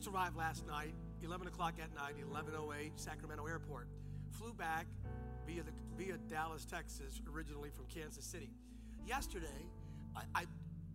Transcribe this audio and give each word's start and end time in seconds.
just 0.00 0.14
arrived 0.14 0.34
last 0.34 0.66
night, 0.66 0.94
11 1.22 1.46
o'clock 1.46 1.74
at 1.78 1.94
night, 1.94 2.14
11:08, 2.32 2.92
Sacramento 2.96 3.46
Airport. 3.46 3.86
Flew 4.30 4.54
back 4.54 4.86
via 5.46 5.62
the, 5.62 5.72
via 5.98 6.16
Dallas, 6.26 6.64
Texas, 6.64 7.20
originally 7.30 7.68
from 7.68 7.84
Kansas 7.86 8.24
City. 8.24 8.50
Yesterday, 9.06 9.66
I, 10.16 10.22
I 10.34 10.44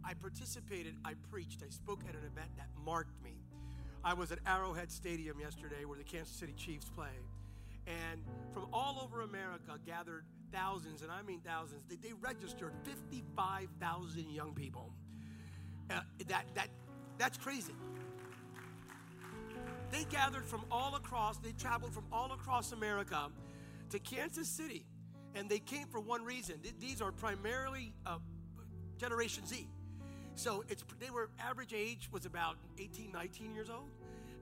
I 0.03 0.13
participated, 0.15 0.95
I 1.03 1.13
preached, 1.31 1.61
I 1.63 1.69
spoke 1.69 2.01
at 2.07 2.15
an 2.15 2.21
event 2.25 2.49
that 2.57 2.67
marked 2.83 3.23
me. 3.23 3.35
I 4.03 4.13
was 4.13 4.31
at 4.31 4.39
Arrowhead 4.45 4.91
Stadium 4.91 5.39
yesterday 5.39 5.85
where 5.85 5.97
the 5.97 6.03
Kansas 6.03 6.35
City 6.35 6.53
Chiefs 6.53 6.89
play. 6.89 7.15
And 7.87 8.21
from 8.53 8.67
all 8.71 9.01
over 9.03 9.21
America 9.21 9.79
gathered 9.85 10.25
thousands, 10.51 11.01
and 11.01 11.11
I 11.11 11.21
mean 11.23 11.41
thousands, 11.41 11.83
they, 11.89 11.95
they 11.95 12.13
registered 12.13 12.73
55,000 12.83 14.29
young 14.31 14.53
people. 14.53 14.91
Uh, 15.89 16.01
that, 16.27 16.45
that, 16.55 16.69
that's 17.17 17.37
crazy. 17.37 17.73
They 19.91 20.03
gathered 20.05 20.45
from 20.45 20.65
all 20.71 20.95
across, 20.95 21.37
they 21.37 21.51
traveled 21.51 21.93
from 21.93 22.05
all 22.11 22.31
across 22.33 22.71
America 22.71 23.29
to 23.89 23.99
Kansas 23.99 24.47
City, 24.47 24.85
and 25.35 25.49
they 25.49 25.59
came 25.59 25.87
for 25.87 25.99
one 25.99 26.23
reason. 26.23 26.55
These 26.79 27.01
are 27.01 27.11
primarily 27.11 27.93
uh, 28.05 28.17
Generation 28.97 29.45
Z. 29.45 29.67
So 30.35 30.63
it's 30.67 30.83
they 30.99 31.09
were 31.09 31.29
average 31.39 31.73
age 31.73 32.09
was 32.11 32.25
about 32.25 32.57
18, 32.77 33.11
19 33.11 33.53
years 33.53 33.69
old, 33.69 33.89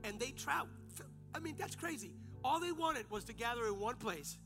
and 0.03 0.19
they 0.19 0.31
traveled. 0.31 0.71
I 1.35 1.39
mean, 1.39 1.55
that's 1.57 1.75
crazy. 1.75 2.11
All 2.43 2.59
they 2.59 2.71
wanted 2.71 3.09
was 3.09 3.23
to 3.25 3.33
gather 3.33 3.65
in 3.67 3.79
one 3.79 3.95
place 3.95 4.37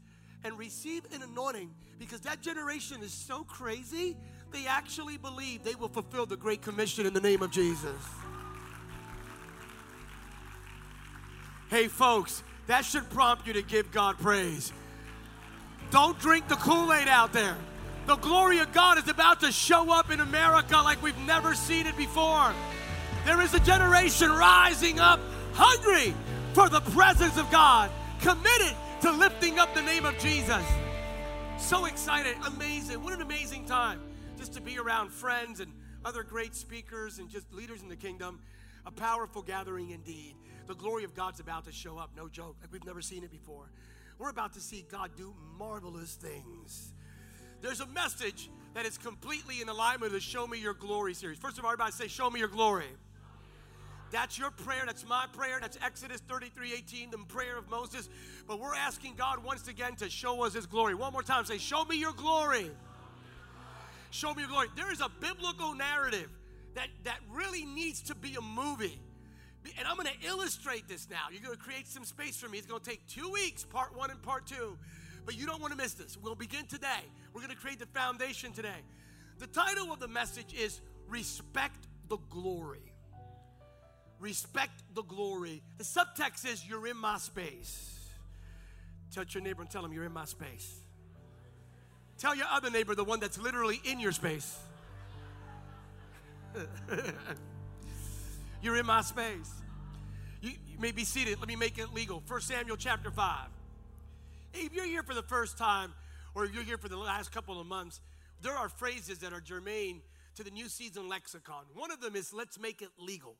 and 0.44 0.58
receive 0.58 1.04
an 1.14 1.22
anointing 1.22 1.74
because 2.00 2.22
that 2.22 2.42
generation 2.42 3.02
is 3.02 3.12
so 3.12 3.44
crazy, 3.44 4.16
they 4.52 4.68
actually 4.68 5.18
believe 5.18 5.64
they 5.64 5.76
will 5.76 5.90
fulfill 5.90 6.26
the 6.26 6.38
Great 6.38 6.62
Commission 6.62 7.06
in 7.06 7.14
the 7.14 7.22
name 7.22 7.42
of 7.42 7.52
Jesus. 7.52 7.96
Hey, 11.70 11.90
folks, 11.90 12.44
that 12.68 12.86
should 12.86 13.10
prompt 13.10 13.46
you 13.46 13.54
to 13.54 13.62
give 13.62 13.92
God 13.92 14.18
praise. 14.20 14.72
Don't 15.92 16.18
drink 16.20 16.48
the 16.48 16.56
Kool 16.56 16.94
Aid 16.94 17.08
out 17.08 17.34
there. 17.34 17.58
The 18.06 18.16
glory 18.16 18.60
of 18.60 18.72
God 18.72 18.98
is 18.98 19.10
about 19.10 19.42
to 19.42 19.52
show 19.52 19.92
up 19.92 20.10
in 20.10 20.22
America 20.22 20.78
like 20.78 21.04
we've 21.04 21.18
never 21.20 21.56
seen 21.56 21.86
it 21.86 21.98
before. 21.98 22.54
There 23.26 23.42
is 23.42 23.54
a 23.54 23.60
generation 23.60 24.32
rising 24.32 24.98
up 25.00 25.20
hungry 25.54 26.14
for 26.54 26.70
the 26.70 26.80
presence 26.80 27.38
of 27.38 27.52
God, 27.52 27.92
committed 28.22 28.74
to 29.02 29.12
lifting 29.12 29.60
up 29.60 29.74
the 29.76 29.82
name 29.82 30.06
of 30.06 30.18
Jesus. 30.20 30.64
So 31.58 31.84
excited, 31.84 32.38
amazing. 32.46 33.04
What 33.04 33.14
an 33.14 33.22
amazing 33.22 33.66
time 33.66 34.00
just 34.38 34.54
to 34.54 34.62
be 34.62 34.78
around 34.80 35.12
friends 35.12 35.60
and 35.60 35.74
other 36.06 36.24
great 36.24 36.56
speakers 36.56 37.20
and 37.20 37.30
just 37.30 37.54
leaders 37.54 37.82
in 37.82 37.90
the 37.90 37.98
kingdom. 37.98 38.40
A 38.86 38.92
powerful 38.92 39.42
gathering 39.42 39.90
indeed. 39.90 40.36
The 40.68 40.76
glory 40.76 41.04
of 41.04 41.16
God's 41.16 41.40
about 41.40 41.66
to 41.66 41.72
show 41.72 41.98
up, 41.98 42.12
no 42.16 42.28
joke, 42.28 42.58
like 42.62 42.72
we've 42.72 42.86
never 42.86 43.02
seen 43.02 43.24
it 43.24 43.32
before. 43.32 43.72
We're 44.20 44.30
about 44.30 44.54
to 44.54 44.60
see 44.60 44.86
God 44.92 45.12
do 45.16 45.34
marvelous 45.58 46.16
things. 46.16 46.94
There's 47.62 47.80
a 47.80 47.88
message 47.88 48.50
that 48.74 48.86
is 48.86 48.98
completely 48.98 49.62
in 49.62 49.70
alignment 49.70 50.12
with 50.12 50.12
the 50.12 50.20
Show 50.20 50.46
Me 50.46 50.60
Your 50.60 50.74
Glory 50.74 51.14
series. 51.14 51.38
First 51.38 51.58
of 51.58 51.66
all, 51.66 51.72
everybody 51.72 51.92
say, 51.92 52.08
Show 52.08 52.30
me 52.30 52.40
your 52.40 52.50
glory. 52.50 52.86
That's 54.12 54.38
your 54.38 54.52
prayer. 54.52 54.84
That's 54.86 55.06
my 55.06 55.26
prayer. 55.34 55.60
That's 55.60 55.78
Exodus 55.84 56.22
33 56.22 56.74
18, 56.74 57.12
the 57.12 57.18
prayer 57.18 57.58
of 57.58 57.70
Moses. 57.70 58.10
But 58.48 58.60
we're 58.60 58.76
asking 58.76 59.16
God 59.16 59.44
once 59.44 59.68
again 59.68 59.96
to 59.98 60.10
show 60.10 60.44
us 60.44 60.54
his 60.54 60.66
glory. 60.66 60.96
One 60.96 61.14
more 61.14 61.24
time, 61.24 61.46
say, 61.46 61.58
Show 61.58 61.86
me 61.86 61.98
your 61.98 62.14
glory. 62.14 62.72
Show 64.12 64.34
me 64.34 64.44
your 64.44 64.50
glory. 64.50 64.68
There 64.76 64.92
is 64.92 65.02
a 65.02 65.10
biblical 65.20 65.74
narrative 65.74 66.30
that, 66.76 66.88
that 67.04 67.20
really 67.32 67.66
needs 67.66 68.02
to 68.04 68.16
be 68.16 68.36
a 68.36 68.42
movie. 68.42 69.00
And 69.78 69.88
I'm 69.88 69.96
going 69.96 70.08
to 70.08 70.28
illustrate 70.28 70.88
this 70.88 71.10
now. 71.10 71.28
You're 71.32 71.42
going 71.42 71.56
to 71.56 71.64
create 71.64 71.88
some 71.88 72.06
space 72.06 72.38
for 72.38 72.48
me. 72.50 72.58
It's 72.58 72.68
going 72.68 72.82
to 72.82 72.90
take 72.90 73.06
two 73.08 73.30
weeks, 73.32 73.64
part 73.64 73.96
one 73.96 74.12
and 74.12 74.22
part 74.22 74.46
two. 74.48 74.78
But 75.26 75.38
you 75.38 75.46
don't 75.46 75.62
want 75.62 75.72
to 75.74 75.78
miss 75.78 75.94
this. 75.94 76.18
We'll 76.18 76.36
begin 76.36 76.66
today. 76.66 77.04
We're 77.34 77.42
going 77.42 77.54
to 77.54 77.60
create 77.60 77.80
the 77.80 77.86
foundation 77.88 78.54
today. 78.54 78.82
The 79.40 79.48
title 79.48 79.92
of 79.92 80.00
the 80.00 80.08
message 80.08 80.54
is 80.54 80.82
Respect 81.08 81.88
the 82.08 82.18
Glory. 82.30 82.94
Respect 84.20 84.84
the 84.96 85.04
glory. 85.04 85.62
The 85.78 85.84
subtext 85.84 86.46
is 86.52 86.68
You're 86.68 86.88
in 86.88 86.98
my 86.98 87.18
space. 87.18 87.98
Touch 89.14 89.36
your 89.36 89.44
neighbor 89.44 89.62
and 89.62 89.70
tell 89.70 89.86
him 89.86 89.94
you're 89.94 90.06
in 90.06 90.12
my 90.12 90.26
space. 90.26 90.82
Tell 92.18 92.36
your 92.36 92.48
other 92.52 92.70
neighbor, 92.70 92.96
the 92.96 93.04
one 93.04 93.20
that's 93.20 93.38
literally 93.38 93.80
in 93.84 94.00
your 94.00 94.12
space. 94.12 94.58
you're 98.62 98.78
in 98.78 98.86
my 98.86 99.02
space. 99.02 99.52
You, 100.42 100.52
you, 100.52 100.80
may 100.80 100.92
be 100.92 101.04
seated. 101.04 101.40
Let 101.40 101.48
me 101.48 101.56
make 101.56 101.78
it 101.78 101.94
legal. 101.94 102.22
1 102.28 102.42
Samuel 102.42 102.78
chapter 102.78 103.12
5. 103.12 103.48
If 104.54 104.74
you're 104.74 104.86
here 104.86 105.04
for 105.04 105.14
the 105.14 105.24
first 105.24 105.58
time, 105.58 105.94
or 106.36 106.46
if 106.46 106.54
you're 106.54 106.64
here 106.64 106.78
for 106.78 106.90
the 106.90 106.98
last 106.98 107.32
couple 107.32 107.60
of 107.60 107.68
months, 107.68 108.02
there 108.42 108.54
are 108.54 108.70
phrases 108.70 109.20
that 109.20 109.34
are 109.34 109.42
germane 109.42 110.02
to 110.36 110.44
the 110.44 110.52
New 110.52 110.70
Season 110.70 111.10
lexicon. 111.10 111.64
One 111.74 111.92
of 111.92 112.02
them 112.02 112.16
is 112.16 112.34
let's 112.34 112.60
make 112.60 112.82
it 112.82 112.90
legal. 113.00 113.36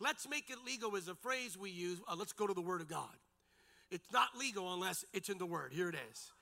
Let's 0.00 0.28
make 0.28 0.50
it 0.50 0.56
legal 0.66 0.96
is 0.96 1.08
a 1.08 1.14
phrase 1.14 1.56
we 1.56 1.70
use. 1.70 2.00
Uh, 2.08 2.16
let's 2.18 2.32
go 2.32 2.46
to 2.46 2.54
the 2.54 2.60
Word 2.60 2.80
of 2.80 2.88
God. 2.88 3.14
It's 3.90 4.10
not 4.12 4.28
legal 4.38 4.72
unless 4.72 5.04
it's 5.12 5.28
in 5.28 5.38
the 5.38 5.46
Word. 5.46 5.72
Here 5.72 5.88
it 5.88 5.94
is. 6.10 6.32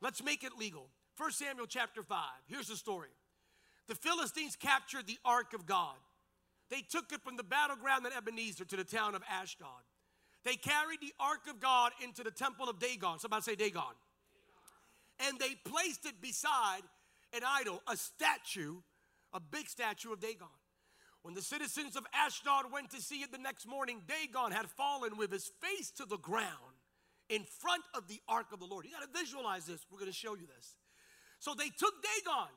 Let's 0.00 0.24
make 0.24 0.42
it 0.42 0.52
legal. 0.58 0.88
1 1.18 1.32
Samuel 1.32 1.66
chapter 1.66 2.02
5. 2.02 2.18
Here's 2.46 2.68
the 2.68 2.76
story. 2.76 3.10
The 3.86 3.94
Philistines 3.94 4.56
captured 4.56 5.06
the 5.06 5.18
ark 5.24 5.52
of 5.54 5.66
God. 5.66 5.96
They 6.70 6.82
took 6.82 7.12
it 7.12 7.22
from 7.22 7.36
the 7.36 7.44
battleground 7.44 8.06
at 8.06 8.12
Ebenezer 8.16 8.64
to 8.64 8.76
the 8.76 8.84
town 8.84 9.14
of 9.14 9.22
Ashdod. 9.30 9.68
They 10.44 10.56
carried 10.56 11.00
the 11.00 11.12
ark 11.18 11.48
of 11.48 11.60
God 11.60 11.92
into 12.02 12.22
the 12.22 12.30
temple 12.30 12.68
of 12.68 12.78
Dagon. 12.78 13.18
Somebody 13.18 13.42
say 13.42 13.54
Dagon. 13.56 13.94
And 15.26 15.38
they 15.38 15.54
placed 15.64 16.06
it 16.06 16.20
beside 16.20 16.82
an 17.32 17.42
idol, 17.46 17.82
a 17.88 17.96
statue, 17.96 18.76
a 19.32 19.40
big 19.40 19.68
statue 19.68 20.12
of 20.12 20.20
Dagon. 20.20 20.46
When 21.22 21.34
the 21.34 21.42
citizens 21.42 21.96
of 21.96 22.06
Ashdod 22.14 22.72
went 22.72 22.90
to 22.90 23.00
see 23.00 23.22
it 23.22 23.32
the 23.32 23.38
next 23.38 23.66
morning, 23.66 24.02
Dagon 24.06 24.52
had 24.52 24.66
fallen 24.66 25.16
with 25.16 25.32
his 25.32 25.50
face 25.60 25.90
to 25.96 26.04
the 26.04 26.18
ground 26.18 26.78
in 27.28 27.42
front 27.42 27.82
of 27.94 28.06
the 28.06 28.20
ark 28.28 28.46
of 28.52 28.60
the 28.60 28.66
Lord. 28.66 28.84
You 28.84 28.92
got 28.92 29.12
to 29.12 29.18
visualize 29.18 29.66
this. 29.66 29.84
We're 29.90 29.98
going 29.98 30.10
to 30.10 30.16
show 30.16 30.34
you 30.34 30.46
this. 30.46 30.76
So 31.40 31.54
they 31.54 31.68
took 31.68 31.94
Dagon 32.02 32.48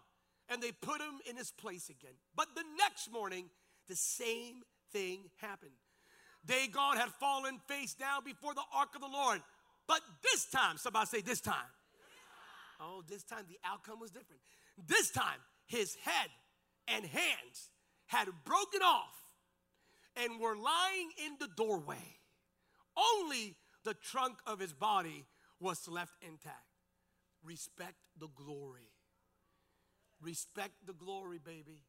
and 0.50 0.62
they 0.62 0.72
put 0.72 1.02
him 1.02 1.20
in 1.28 1.36
his 1.36 1.52
place 1.52 1.90
again. 1.90 2.14
But 2.36 2.50
the 2.56 2.64
next 2.78 3.12
morning, 3.12 3.50
the 3.90 3.96
same 3.96 4.62
thing 4.94 5.30
happened. 5.38 5.72
Dagon 6.46 6.96
had 6.96 7.10
fallen 7.20 7.60
face 7.68 7.94
down 7.94 8.24
before 8.24 8.54
the 8.54 8.64
ark 8.74 8.90
of 8.96 9.02
the 9.02 9.08
Lord. 9.08 9.42
But 9.88 10.02
this 10.24 10.46
time, 10.46 10.78
somebody 10.78 11.08
say, 11.08 11.22
this 11.22 11.42
time. 11.42 11.56
Oh, 12.80 13.04
this 13.10 13.24
time 13.24 13.44
the 13.50 13.58
outcome 13.66 14.00
was 14.00 14.12
different. 14.12 14.42
This 14.88 15.12
time, 15.12 15.40
his 15.66 15.96
head 15.96 16.30
and 16.88 17.04
hands 17.04 17.72
had 18.06 18.28
broken 18.46 18.82
off 18.82 19.16
and 20.16 20.40
were 20.40 20.56
lying 20.56 21.10
in 21.26 21.34
the 21.40 21.50
doorway. 21.58 22.18
Only 22.96 23.56
the 23.84 23.94
trunk 23.94 24.38
of 24.48 24.60
his 24.60 24.74
body 24.74 25.26
was 25.60 25.88
left 25.88 26.14
intact. 26.22 26.56
Respect 27.44 27.96
the 28.18 28.30
glory. 28.36 28.92
Respect 30.22 30.74
the 30.86 30.94
glory, 30.94 31.40
baby. 31.44 31.84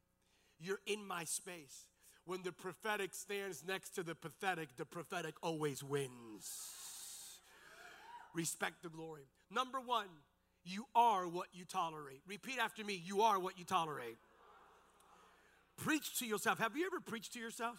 You're 0.61 0.81
in 0.87 1.07
my 1.07 1.25
space 1.25 1.87
when 2.27 2.43
the 2.43 2.53
prophetic 2.53 3.15
stands 3.15 3.65
next 3.67 3.91
to 3.97 4.03
the 4.03 4.15
pathetic, 4.15 4.77
the 4.77 4.85
prophetic 4.85 5.35
always 5.43 5.83
wins. 5.83 6.69
Respect 8.35 8.83
the 8.83 8.89
glory. 8.89 9.23
Number 9.51 9.81
one, 9.81 10.07
you 10.65 10.85
are 10.95 11.27
what 11.27 11.49
you 11.53 11.65
tolerate. 11.65 12.21
Repeat 12.27 12.59
after 12.61 12.85
me 12.85 13.03
you 13.05 13.23
are 13.23 13.39
what 13.39 13.59
you 13.59 13.65
tolerate. 13.65 14.19
Preach 15.77 16.19
to 16.19 16.27
yourself. 16.27 16.59
Have 16.59 16.77
you 16.77 16.87
ever 16.87 17.01
preached 17.01 17.33
to 17.33 17.41
yourself? 17.41 17.79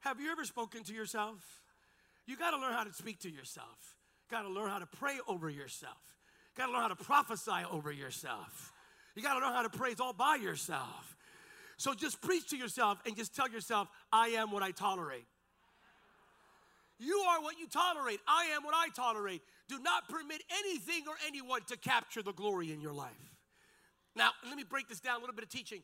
Have 0.00 0.20
you 0.20 0.30
ever 0.30 0.44
spoken 0.44 0.82
to 0.84 0.92
yourself? 0.92 1.38
You 2.26 2.36
got 2.36 2.50
to 2.50 2.58
learn 2.58 2.72
how 2.72 2.84
to 2.84 2.92
speak 2.92 3.20
to 3.20 3.30
yourself. 3.30 3.96
Got 4.30 4.42
to 4.42 4.48
learn 4.48 4.68
how 4.68 4.80
to 4.80 4.86
pray 4.86 5.18
over 5.28 5.48
yourself. 5.48 5.96
Got 6.56 6.66
to 6.66 6.72
learn 6.72 6.82
how 6.82 6.88
to 6.88 6.96
prophesy 6.96 7.64
over 7.70 7.92
yourself. 7.92 8.72
You 9.14 9.22
got 9.22 9.38
to 9.38 9.46
learn 9.46 9.54
how 9.54 9.62
to 9.62 9.70
praise 9.70 10.00
all 10.00 10.12
by 10.12 10.36
yourself. 10.36 11.13
So 11.84 11.92
just 11.92 12.22
preach 12.22 12.48
to 12.48 12.56
yourself 12.56 12.96
and 13.04 13.14
just 13.14 13.36
tell 13.36 13.46
yourself, 13.46 13.88
I 14.10 14.28
am 14.28 14.50
what 14.50 14.62
I 14.62 14.70
tolerate. 14.70 15.26
You 16.98 17.14
are 17.28 17.42
what 17.42 17.58
you 17.58 17.66
tolerate. 17.68 18.20
I 18.26 18.46
am 18.56 18.62
what 18.62 18.74
I 18.74 18.88
tolerate. 18.96 19.42
Do 19.68 19.78
not 19.80 20.08
permit 20.08 20.42
anything 20.60 21.02
or 21.06 21.12
anyone 21.26 21.60
to 21.66 21.76
capture 21.76 22.22
the 22.22 22.32
glory 22.32 22.72
in 22.72 22.80
your 22.80 22.94
life. 22.94 23.10
Now, 24.16 24.30
let 24.48 24.56
me 24.56 24.64
break 24.64 24.88
this 24.88 24.98
down 24.98 25.16
a 25.16 25.18
little 25.18 25.34
bit 25.34 25.44
of 25.44 25.50
teaching. 25.50 25.82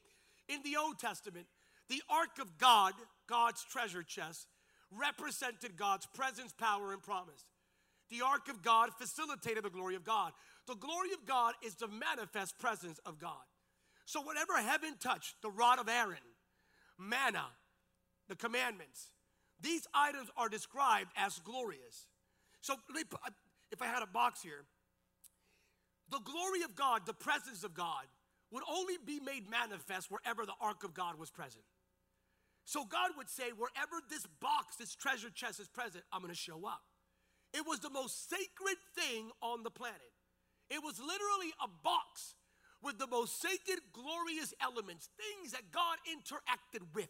In 0.49 0.63
the 0.65 0.79
Old 0.79 0.99
Testament, 0.99 1.45
the 1.91 2.01
ark 2.09 2.39
of 2.41 2.57
God, 2.57 2.95
God's 3.27 3.63
treasure 3.63 4.03
chest, 4.03 4.47
represented 4.91 5.77
God's 5.77 6.07
presence, 6.07 6.55
power, 6.55 6.95
and 6.95 7.03
promise. 7.03 7.45
The 8.09 8.23
ark 8.23 8.49
of 8.49 8.63
God 8.63 8.89
facilitated 8.99 9.65
the 9.65 9.71
glory 9.71 9.97
of 9.97 10.05
God. 10.05 10.33
The 10.67 10.77
glory 10.77 11.13
of 11.13 11.27
God 11.27 11.53
is 11.63 11.75
the 11.75 11.89
manifest 11.89 12.59
presence 12.59 12.99
of 13.05 13.19
God. 13.19 13.50
So, 14.11 14.21
whatever 14.23 14.57
heaven 14.57 14.97
touched, 14.99 15.37
the 15.41 15.53
rod 15.53 15.79
of 15.79 15.89
Aaron, 15.89 16.19
manna, 16.99 17.47
the 18.29 18.35
commandments, 18.35 19.13
these 19.61 19.87
items 19.95 20.29
are 20.37 20.49
described 20.49 21.11
as 21.17 21.39
glorious. 21.39 22.09
So 22.61 22.75
if 23.71 23.81
I 23.81 23.87
had 23.87 24.03
a 24.03 24.09
box 24.09 24.43
here, 24.43 24.65
the 26.11 26.19
glory 26.25 26.63
of 26.63 26.75
God, 26.75 27.03
the 27.07 27.15
presence 27.15 27.63
of 27.63 27.73
God, 27.73 28.03
would 28.51 28.65
only 28.69 28.95
be 29.07 29.21
made 29.21 29.49
manifest 29.49 30.11
wherever 30.11 30.45
the 30.45 30.59
ark 30.61 30.83
of 30.83 30.93
God 30.93 31.17
was 31.17 31.31
present. 31.31 31.63
So 32.65 32.85
God 32.85 33.13
would 33.17 33.31
say, 33.31 33.51
wherever 33.57 34.03
this 34.09 34.27
box, 34.41 34.75
this 34.75 34.97
treasure 34.97 35.31
chest 35.31 35.61
is 35.61 35.69
present, 35.69 36.03
I'm 36.13 36.21
gonna 36.21 36.35
show 36.35 36.67
up. 36.67 36.83
It 37.55 37.65
was 37.65 37.79
the 37.79 37.91
most 37.91 38.29
sacred 38.29 38.77
thing 38.99 39.31
on 39.41 39.63
the 39.63 39.71
planet. 39.71 40.11
It 40.69 40.83
was 40.83 40.99
literally 40.99 41.53
a 41.63 41.69
box 41.85 42.35
with 42.83 42.99
the 42.99 43.07
most 43.07 43.41
sacred, 43.41 43.81
glorious 43.93 44.55
elements, 44.61 45.09
things 45.17 45.53
that 45.53 45.71
God 45.73 45.99
interacted 46.09 46.83
with 46.95 47.09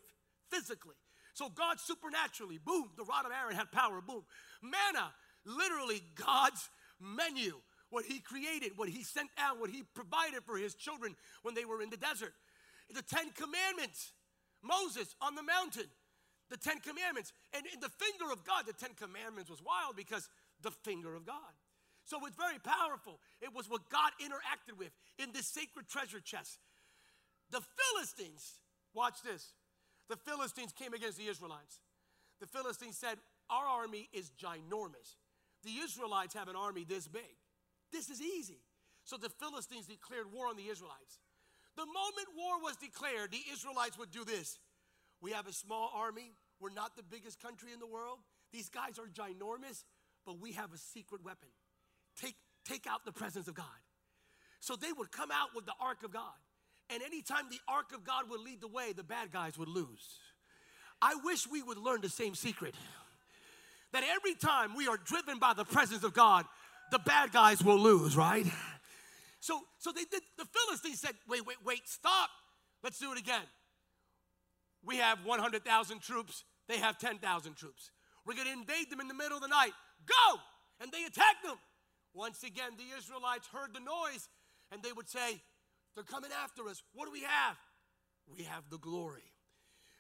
physically. 0.51 0.97
So 1.35 1.49
God 1.49 1.79
supernaturally, 1.79 2.59
boom, 2.59 2.91
the 2.97 3.05
rod 3.05 3.25
of 3.25 3.33
Aaron 3.33 3.57
had 3.57 3.71
power, 3.71 4.01
boom. 4.01 4.25
Manna, 4.63 5.13
literally 5.45 6.03
God's 6.15 6.69
menu, 7.01 7.55
what 7.89 8.05
he 8.05 8.21
created, 8.21 8.73
what 8.77 8.89
he 8.89 9.03
sent 9.03 9.31
out, 9.39 9.61
what 9.61 9.71
he 9.71 9.83
provided 9.95 10.43
for 10.45 10.57
his 10.57 10.75
children 10.75 11.17
when 11.43 11.55
they 11.55 11.65
were 11.65 11.83
in 11.83 11.91
the 11.91 11.97
desert. 11.97 12.35
The 12.93 13.03
Ten 13.03 13.31
Commandments, 13.31 14.13
Moses 14.63 15.15
on 15.21 15.35
the 15.35 15.43
mountain, 15.43 15.87
the 16.51 16.57
Ten 16.57 16.81
Commandments. 16.81 17.33
And 17.55 17.65
in 17.73 17.81
the 17.81 17.89
finger 17.89 18.33
of 18.33 18.45
God, 18.45 18.65
the 18.67 18.73
Ten 18.73 18.95
Commandments 18.95 19.51
was 19.51 19.63
wild 19.63 19.97
because 19.97 20.29
the 20.63 20.71
finger 20.71 21.15
of 21.15 21.25
God. 21.25 21.55
So 22.05 22.19
it's 22.27 22.37
very 22.37 22.59
powerful. 22.59 23.21
It 23.41 23.55
was 23.55 23.69
what 23.69 23.89
God 23.89 24.11
interacted 24.21 24.79
with 24.79 24.91
in 25.19 25.33
this 25.33 25.47
sacred 25.47 25.89
treasure 25.89 26.21
chest. 26.21 26.59
The 27.51 27.61
Philistines, 27.61 28.61
watch 28.95 29.23
this. 29.23 29.53
The 30.09 30.17
Philistines 30.17 30.73
came 30.73 30.93
against 30.95 31.19
the 31.19 31.27
Israelites. 31.27 31.81
The 32.41 32.47
Philistines 32.47 32.97
said, 32.97 33.19
Our 33.49 33.67
army 33.67 34.09
is 34.13 34.33
ginormous. 34.41 35.17
The 35.63 35.77
Israelites 35.85 36.35
have 36.35 36.49
an 36.49 36.57
army 36.57 36.85
this 36.89 37.07
big. 37.07 37.37
This 37.93 38.09
is 38.09 38.21
easy. 38.21 38.61
So 39.05 39.17
the 39.17 39.29
Philistines 39.29 39.87
declared 39.87 40.33
war 40.33 40.49
on 40.49 40.57
the 40.57 40.69
Israelites. 40.69 41.19
The 41.77 41.87
moment 41.87 42.29
war 42.37 42.61
was 42.61 42.77
declared, 42.77 43.31
the 43.31 43.43
Israelites 43.53 43.99
would 43.99 44.11
do 44.11 44.25
this. 44.25 44.59
We 45.21 45.33
have 45.33 45.47
a 45.47 45.53
small 45.53 45.91
army. 45.95 46.33
We're 46.61 46.73
not 46.73 46.97
the 46.97 47.03
biggest 47.03 47.41
country 47.41 47.73
in 47.73 47.79
the 47.79 47.87
world. 47.87 48.19
These 48.53 48.69
guys 48.69 48.99
are 48.99 49.07
ginormous, 49.07 49.85
but 50.27 50.41
we 50.41 50.53
have 50.53 50.73
a 50.73 50.79
secret 50.79 51.25
weapon 51.25 51.49
take, 52.21 52.37
take 52.65 52.87
out 52.87 53.05
the 53.05 53.13
presence 53.13 53.49
of 53.49 53.55
God. 53.55 53.67
So 54.61 54.77
they 54.77 54.93
would 54.93 55.11
come 55.11 55.31
out 55.31 55.49
with 55.55 55.67
the 55.67 55.73
ark 55.81 56.03
of 56.05 56.13
God. 56.13 56.37
And 56.93 57.03
anytime 57.03 57.45
the 57.51 57.61
ark 57.69 57.93
of 57.95 58.05
God 58.05 58.29
would 58.31 58.41
lead 58.41 58.61
the 58.61 58.69
way, 58.69 58.93
the 58.93 59.05
bad 59.05 59.33
guys 59.33 59.57
would 59.57 59.69
lose. 59.69 60.19
I 61.01 61.15
wish 61.25 61.47
we 61.47 61.63
would 61.63 61.79
learn 61.79 62.01
the 62.01 62.09
same 62.09 62.35
secret. 62.35 62.75
That 63.93 64.05
every 64.17 64.35
time 64.35 64.77
we 64.77 64.87
are 64.89 64.97
driven 64.97 65.39
by 65.39 65.55
the 65.55 65.65
presence 65.65 66.05
of 66.05 66.13
God, 66.13 66.45
the 66.91 66.99
bad 66.99 67.33
guys 67.33 67.63
will 67.63 67.79
lose, 67.79 68.17
right? 68.17 68.47
So, 69.41 69.61
so 69.79 69.91
they 69.93 70.05
did, 70.05 70.23
the 70.37 70.45
Philistines 70.45 71.01
said, 71.01 71.15
wait, 71.29 71.47
wait, 71.47 71.57
wait, 71.65 71.81
stop. 71.87 72.29
Let's 72.85 72.99
do 72.99 73.13
it 73.13 73.19
again. 73.19 73.43
We 74.85 74.97
have 74.97 75.25
100,000 75.25 76.01
troops, 76.01 76.45
they 76.69 76.79
have 76.79 76.99
10,000 76.99 77.55
troops. 77.55 77.91
We're 78.27 78.35
gonna 78.35 78.51
invade 78.51 78.91
them 78.91 79.01
in 79.01 79.09
the 79.09 79.15
middle 79.15 79.37
of 79.37 79.43
the 79.43 79.49
night. 79.49 79.73
Go! 80.07 80.41
And 80.81 80.93
they 80.93 81.05
attack 81.05 81.43
them. 81.43 81.57
Once 82.15 82.43
again, 82.43 82.73
the 82.77 82.97
Israelites 82.99 83.47
heard 83.53 83.73
the 83.73 83.81
noise 83.81 84.29
and 84.73 84.83
they 84.83 84.93
would 84.93 85.09
say, 85.09 85.41
They're 85.95 86.05
coming 86.05 86.31
after 86.43 86.69
us. 86.69 86.83
What 86.95 87.07
do 87.07 87.13
we 87.13 87.23
have? 87.23 87.57
We 88.37 88.45
have 88.45 88.65
the 88.71 88.79
glory. 88.79 89.33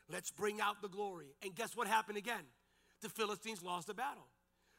Let's 0.09 0.31
bring 0.31 0.61
out 0.61 0.83
the 0.83 0.89
glory. 0.89 1.35
And 1.43 1.55
guess 1.55 1.77
what 1.77 1.87
happened 1.87 2.19
again? 2.19 2.45
The 3.03 3.09
Philistines 3.09 3.62
lost 3.62 3.87
the 3.87 3.95
battle. 3.95 4.27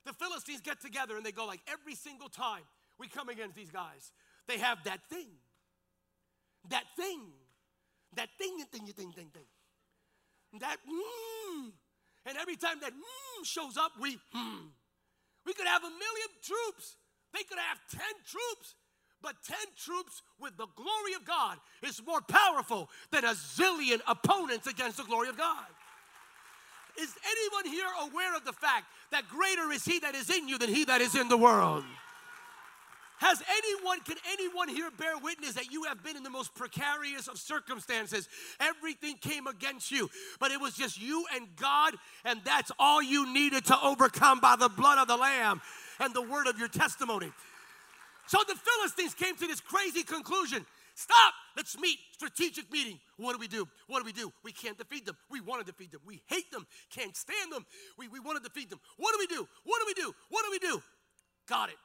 The 0.05 0.13
Philistines 0.13 0.61
get 0.61 0.81
together 0.81 1.15
and 1.15 1.25
they 1.25 1.31
go 1.31 1.45
like 1.45 1.61
every 1.71 1.95
single 1.95 2.29
time 2.29 2.63
we 2.99 3.07
come 3.07 3.29
against 3.29 3.55
these 3.55 3.71
guys, 3.71 4.11
they 4.47 4.57
have 4.57 4.83
that 4.85 4.99
thing. 5.09 5.29
That 6.69 6.83
thing. 6.97 7.21
That 8.15 8.29
thing, 8.37 8.57
thing, 8.71 8.85
thing, 8.87 9.11
thing, 9.13 9.29
thing. 9.33 10.59
That 10.59 10.77
mm. 10.87 11.71
And 12.25 12.37
every 12.37 12.57
time 12.57 12.79
that 12.81 12.91
mm 12.91 13.45
shows 13.45 13.77
up, 13.77 13.91
we 13.99 14.17
mm. 14.35 14.67
We 15.45 15.53
could 15.53 15.67
have 15.67 15.83
a 15.83 15.89
million 15.89 16.29
troops 16.43 16.95
they 17.33 17.43
could 17.43 17.57
have 17.57 17.79
10 17.91 18.01
troops, 18.27 18.75
but 19.21 19.35
10 19.45 19.57
troops 19.77 20.21
with 20.39 20.57
the 20.57 20.67
glory 20.75 21.13
of 21.15 21.25
God 21.25 21.57
is 21.83 22.01
more 22.05 22.21
powerful 22.21 22.89
than 23.11 23.23
a 23.23 23.33
zillion 23.33 23.99
opponents 24.07 24.67
against 24.67 24.97
the 24.97 25.03
glory 25.03 25.29
of 25.29 25.37
God. 25.37 25.65
Is 26.99 27.13
anyone 27.25 27.73
here 27.73 27.87
aware 28.01 28.35
of 28.35 28.43
the 28.43 28.53
fact 28.53 28.85
that 29.11 29.27
greater 29.29 29.71
is 29.71 29.85
he 29.85 29.99
that 29.99 30.15
is 30.15 30.29
in 30.29 30.47
you 30.47 30.57
than 30.57 30.69
he 30.69 30.83
that 30.85 31.01
is 31.01 31.15
in 31.15 31.29
the 31.29 31.37
world? 31.37 31.85
Has 33.21 33.41
anyone, 33.55 33.99
can 33.99 34.17
anyone 34.31 34.67
here 34.67 34.89
bear 34.97 35.15
witness 35.15 35.53
that 35.53 35.71
you 35.71 35.83
have 35.83 36.03
been 36.03 36.17
in 36.17 36.23
the 36.23 36.31
most 36.31 36.55
precarious 36.55 37.27
of 37.27 37.37
circumstances? 37.37 38.27
Everything 38.59 39.15
came 39.17 39.45
against 39.45 39.91
you, 39.91 40.09
but 40.39 40.49
it 40.49 40.59
was 40.59 40.73
just 40.73 40.99
you 40.99 41.23
and 41.35 41.47
God, 41.55 41.93
and 42.25 42.41
that's 42.43 42.71
all 42.79 42.99
you 42.99 43.31
needed 43.31 43.63
to 43.65 43.77
overcome 43.83 44.39
by 44.39 44.55
the 44.55 44.69
blood 44.69 44.97
of 44.97 45.07
the 45.07 45.17
Lamb 45.17 45.61
and 46.01 46.13
the 46.13 46.21
word 46.21 46.47
of 46.47 46.57
your 46.59 46.67
testimony. 46.67 47.31
So 48.27 48.37
the 48.47 48.55
Philistines 48.55 49.13
came 49.13 49.35
to 49.37 49.47
this 49.47 49.61
crazy 49.61 50.03
conclusion. 50.03 50.65
Stop. 50.95 51.33
Let's 51.55 51.77
meet. 51.79 51.97
Strategic 52.11 52.71
meeting. 52.71 52.99
What 53.17 53.33
do 53.33 53.39
we 53.39 53.47
do? 53.47 53.67
What 53.87 53.99
do 53.99 54.05
we 54.05 54.11
do? 54.11 54.31
We 54.43 54.51
can't 54.51 54.77
defeat 54.77 55.05
them. 55.05 55.15
We 55.29 55.41
want 55.41 55.65
to 55.65 55.71
defeat 55.71 55.91
them. 55.91 56.01
We 56.05 56.21
hate 56.27 56.51
them. 56.51 56.67
Can't 56.93 57.15
stand 57.15 57.51
them. 57.51 57.65
We, 57.97 58.07
we 58.07 58.19
want 58.19 58.41
to 58.41 58.43
defeat 58.43 58.69
them. 58.69 58.79
What 58.97 59.13
do 59.13 59.19
we 59.19 59.27
do? 59.27 59.47
What 59.63 59.79
do 59.79 59.85
we 59.87 59.93
do? 59.93 60.13
What 60.29 60.45
do 60.45 60.51
we 60.51 60.59
do? 60.59 60.81
Got 61.47 61.69
it. 61.69 61.77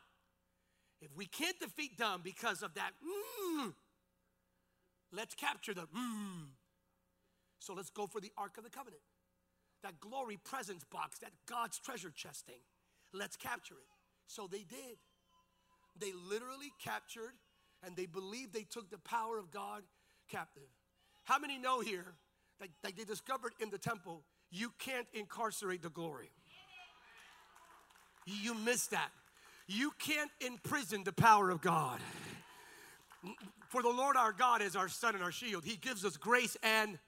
If 1.01 1.17
we 1.17 1.27
can't 1.27 1.59
defeat 1.61 1.99
them 1.99 2.21
because 2.25 2.63
of 2.63 2.75
that, 2.75 2.93
mm, 3.61 3.75
let's 5.13 5.35
capture 5.35 5.75
them. 5.75 5.89
Mm. 5.97 6.49
So 7.59 7.75
let's 7.75 7.91
go 7.91 8.07
for 8.07 8.21
the 8.21 8.33
Ark 8.39 8.57
of 8.59 8.65
the 8.65 8.71
Covenant. 8.71 9.03
That 9.83 10.01
glory 10.01 10.39
presence 10.43 10.85
box, 10.85 11.19
that 11.19 11.33
God's 11.47 11.79
treasure 11.79 12.11
chest 12.11 12.47
thing. 12.47 12.61
Let's 13.13 13.37
capture 13.37 13.75
it. 13.75 13.96
So 14.27 14.49
they 14.51 14.65
did. 14.69 14.97
They 15.99 16.13
literally 16.13 16.73
captured 16.83 17.33
and 17.85 17.97
they 17.97 18.07
believed 18.07 18.53
they 18.53 18.67
took 18.69 18.91
the 18.91 18.99
power 18.99 19.39
of 19.39 19.51
God 19.51 19.83
captive. 20.31 20.69
How 21.25 21.39
many 21.39 21.59
know 21.59 21.81
here 21.81 22.15
that, 22.61 22.69
that 22.83 22.97
they 22.97 23.05
discovered 23.05 23.53
in 23.61 23.71
the 23.71 23.79
temple 23.79 24.23
you 24.51 24.73
can't 24.79 25.07
incarcerate 25.13 25.83
the 25.83 25.91
glory? 25.91 26.31
You 28.27 28.55
missed 28.55 28.91
that. 28.91 29.11
You 29.69 29.93
can't 29.99 30.31
imprison 30.41 31.05
the 31.05 31.13
power 31.13 31.51
of 31.51 31.61
God. 31.61 32.01
For 33.69 33.83
the 33.83 33.89
Lord 33.89 34.17
our 34.17 34.33
God 34.33 34.63
is 34.63 34.77
our 34.77 34.89
sun 34.89 35.15
and 35.15 35.25
our 35.25 35.33
shield. 35.33 35.65
He 35.65 35.77
gives 35.77 36.05
us 36.05 36.17
grace 36.17 36.57
and 36.63 36.99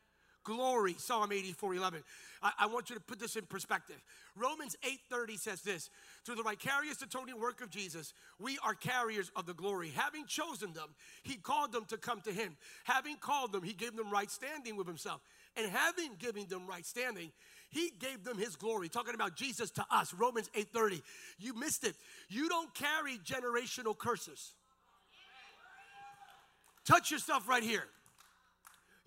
glory. 0.45 0.95
Psalm 0.99 1.33
84 1.33 1.75
11. 1.75 2.03
I, 2.43 2.53
I 2.61 2.67
want 2.67 2.91
you 2.91 2.97
to 2.97 3.01
put 3.01 3.19
this 3.19 3.37
in 3.37 3.45
perspective. 3.47 3.97
Romans 4.37 4.77
8:30 5.13 5.39
says 5.39 5.63
this: 5.63 5.91
through 6.25 6.37
the 6.37 6.43
vicarious 6.43 7.01
atoning 7.03 7.41
work 7.41 7.61
of 7.61 7.71
Jesus, 7.71 8.13
we 8.39 8.59
are 8.65 8.75
carriers 8.75 9.31
of 9.35 9.47
the 9.47 9.55
glory. 9.55 9.91
Having 9.95 10.27
chosen 10.27 10.73
them, 10.73 10.89
he 11.23 11.37
called 11.37 11.73
them 11.73 11.85
to 11.87 11.97
come 11.97 12.21
to 12.23 12.33
him. 12.33 12.57
Having 12.85 13.17
called 13.17 13.53
them, 13.53 13.63
he 13.63 13.73
gave 13.73 13.97
them 13.97 14.11
right 14.11 14.31
standing 14.31 14.77
with 14.77 14.87
himself. 14.87 15.21
And 15.57 15.71
having 15.71 16.15
given 16.19 16.47
them 16.49 16.67
right 16.67 16.87
standing, 16.87 17.33
he 17.71 17.93
gave 17.99 18.25
them 18.25 18.39
his 18.39 18.57
glory. 18.57 18.89
Talking 18.89 19.15
about 19.15 19.37
Jesus 19.37 19.71
to 19.73 19.85
us, 19.91 20.15
Romans 20.15 20.49
8:30. 20.55 21.03
You 21.39 21.55
missed 21.55 21.85
it. 21.85 21.97
You 22.29 22.49
don't 22.49 22.73
carry 22.75 23.19
generational 23.19 23.97
curses. 23.97 24.53
Touch 26.85 27.11
yourself 27.11 27.49
right 27.49 27.63
here. 27.63 27.85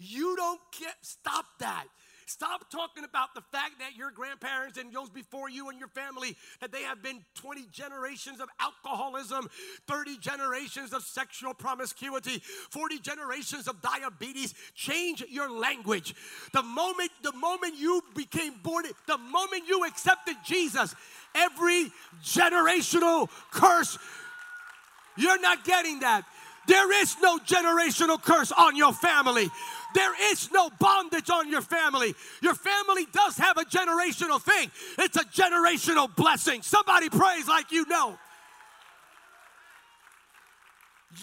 You 0.01 0.35
don't 0.35 0.59
get 0.79 0.95
stop 1.01 1.45
that. 1.59 1.85
Stop 2.25 2.71
talking 2.71 3.03
about 3.03 3.35
the 3.35 3.41
fact 3.51 3.79
that 3.79 3.97
your 3.97 4.09
grandparents 4.09 4.77
and 4.77 4.93
those 4.93 5.09
before 5.09 5.49
you 5.49 5.67
and 5.67 5.77
your 5.77 5.89
family 5.89 6.37
that 6.61 6.71
they 6.71 6.81
have 6.83 7.03
been 7.03 7.19
20 7.35 7.65
generations 7.73 8.39
of 8.39 8.47
alcoholism, 8.57 9.49
30 9.87 10.17
generations 10.17 10.93
of 10.93 11.03
sexual 11.03 11.53
promiscuity, 11.53 12.41
40 12.69 12.99
generations 12.99 13.67
of 13.67 13.81
diabetes. 13.81 14.53
Change 14.75 15.25
your 15.29 15.51
language. 15.51 16.15
The 16.53 16.63
moment 16.63 17.11
the 17.21 17.33
moment 17.33 17.75
you 17.77 18.01
became 18.15 18.53
born, 18.63 18.85
the 19.07 19.17
moment 19.17 19.63
you 19.67 19.85
accepted 19.85 20.37
Jesus, 20.45 20.95
every 21.35 21.91
generational 22.23 23.29
curse 23.51 23.97
you're 25.17 25.41
not 25.41 25.65
getting 25.65 25.99
that. 25.99 26.23
There 26.67 27.01
is 27.01 27.15
no 27.21 27.37
generational 27.39 28.21
curse 28.21 28.51
on 28.51 28.75
your 28.75 28.93
family. 28.93 29.49
There 29.93 30.31
is 30.31 30.51
no 30.51 30.69
bondage 30.79 31.29
on 31.29 31.49
your 31.49 31.61
family. 31.61 32.13
Your 32.41 32.55
family 32.55 33.05
does 33.11 33.37
have 33.37 33.57
a 33.57 33.65
generational 33.65 34.41
thing, 34.41 34.71
it's 34.97 35.17
a 35.17 35.25
generational 35.25 36.13
blessing. 36.15 36.61
Somebody 36.61 37.09
praise 37.09 37.47
like 37.47 37.71
you 37.71 37.85
know. 37.87 38.17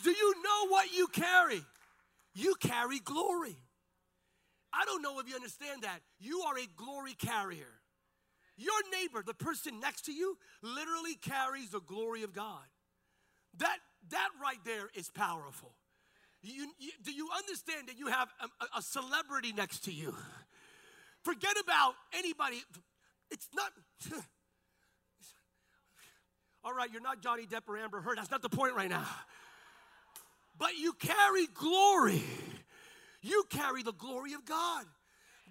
Do 0.03 0.11
you 0.11 0.35
know 0.43 0.69
what 0.69 0.93
you 0.93 1.07
carry? 1.09 1.63
You 2.35 2.55
carry 2.61 2.99
glory. 3.01 3.57
I 4.73 4.85
don't 4.85 5.03
know 5.03 5.19
if 5.19 5.29
you 5.29 5.35
understand 5.35 5.83
that. 5.83 6.01
You 6.21 6.43
are 6.47 6.59
a 6.59 6.67
glory 6.77 7.15
carrier. 7.15 7.81
your 8.59 8.81
neighbor, 8.93 9.23
the 9.25 9.35
person 9.35 9.81
next 9.81 10.05
to 10.07 10.13
you, 10.13 10.37
literally 10.63 11.15
carries 11.15 11.71
the 11.71 11.81
glory 11.81 12.23
of 12.25 12.35
God. 12.35 12.65
That, 13.59 13.79
that 14.11 14.29
right 14.43 14.59
there 14.65 14.89
is 14.95 15.11
powerful. 15.11 15.73
You, 16.43 16.69
you, 16.79 16.91
do 17.05 17.13
you 17.13 17.29
understand 17.37 17.89
that 17.89 17.99
you 17.99 18.07
have 18.07 18.29
a, 18.41 18.79
a 18.79 18.83
celebrity 18.83 19.53
next 19.53 19.85
to 19.85 19.93
you? 19.93 20.15
Forget 21.25 21.57
about 21.63 21.95
anybody. 22.17 22.63
It's 23.31 23.49
not. 23.55 23.73
All 26.65 26.75
right, 26.75 26.91
you're 26.93 27.03
not 27.03 27.23
Johnny 27.23 27.47
Depp 27.47 27.69
or 27.69 27.79
Amber 27.79 28.01
Heard. 28.01 28.19
That's 28.19 28.31
not 28.31 28.43
the 28.43 28.49
point 28.49 28.75
right 28.75 28.91
now. 28.91 29.07
But 30.59 30.77
you 30.77 30.93
carry 30.93 31.47
glory. 31.55 32.23
You 33.23 33.45
carry 33.51 33.83
the 33.83 33.93
glory 33.93 34.33
of 34.35 34.45
God. 34.45 34.85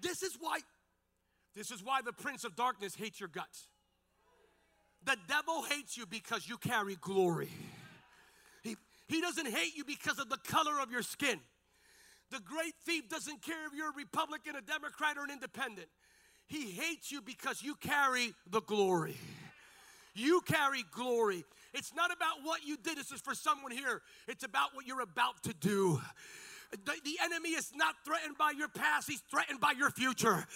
This 0.00 0.22
is 0.22 0.36
why 0.38 0.60
this 1.54 1.70
is 1.70 1.82
why 1.82 2.02
the 2.02 2.12
prince 2.12 2.44
of 2.44 2.54
darkness 2.54 2.94
hates 2.94 3.18
your 3.18 3.28
guts. 3.28 3.66
The 5.04 5.16
devil 5.28 5.62
hates 5.62 5.96
you 5.96 6.06
because 6.06 6.48
you 6.48 6.56
carry 6.56 6.96
glory. 6.96 7.50
He, 9.08 9.20
doesn't 9.20 9.48
hate 9.48 9.76
you 9.76 9.84
because 9.84 10.18
of 10.18 10.28
the 10.28 10.36
color 10.36 10.80
of 10.80 10.90
your 10.90 11.02
skin. 11.02 11.40
The 12.30 12.40
great 12.40 12.74
thief 12.84 13.08
doesn't 13.08 13.42
care 13.42 13.66
if 13.66 13.72
you're 13.74 13.90
a 13.90 13.96
Republican, 13.96 14.54
a 14.56 14.60
Democrat, 14.60 15.16
or 15.16 15.24
an 15.24 15.30
independent. 15.30 15.88
He 16.46 16.70
hates 16.70 17.10
you 17.10 17.22
because 17.22 17.62
you 17.62 17.74
carry 17.74 18.34
the 18.50 18.60
glory. 18.60 19.16
You 20.14 20.40
carry 20.42 20.84
glory. 20.92 21.44
It's 21.74 21.94
not 21.94 22.10
about 22.12 22.42
what 22.42 22.66
you 22.66 22.76
did. 22.76 22.98
This 22.98 23.12
is 23.12 23.20
for 23.20 23.34
someone 23.34 23.72
here. 23.72 24.02
It's 24.26 24.44
about 24.44 24.74
what 24.74 24.86
you're 24.86 25.00
about 25.00 25.42
to 25.44 25.54
do. 25.54 26.00
The, 26.70 26.92
the 27.04 27.18
enemy 27.22 27.50
is 27.50 27.72
not 27.74 27.94
threatened 28.04 28.36
by 28.36 28.52
your 28.56 28.68
past, 28.68 29.08
he's 29.08 29.22
threatened 29.30 29.60
by 29.60 29.72
your 29.72 29.90
future. 29.90 30.46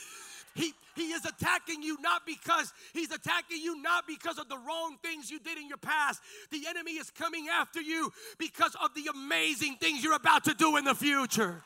He, 0.54 0.72
he 0.96 1.12
is 1.12 1.24
attacking 1.24 1.82
you 1.82 1.96
not 2.00 2.26
because 2.26 2.72
he's 2.92 3.10
attacking 3.10 3.60
you 3.62 3.80
not 3.80 4.06
because 4.06 4.38
of 4.38 4.48
the 4.48 4.58
wrong 4.58 4.96
things 5.02 5.30
you 5.30 5.38
did 5.38 5.58
in 5.58 5.68
your 5.68 5.78
past. 5.78 6.20
The 6.50 6.62
enemy 6.68 6.92
is 6.92 7.10
coming 7.10 7.46
after 7.48 7.80
you 7.80 8.12
because 8.38 8.76
of 8.82 8.94
the 8.94 9.10
amazing 9.12 9.76
things 9.76 10.04
you're 10.04 10.14
about 10.14 10.44
to 10.44 10.54
do 10.54 10.76
in 10.76 10.84
the 10.84 10.94
future. 10.94 11.62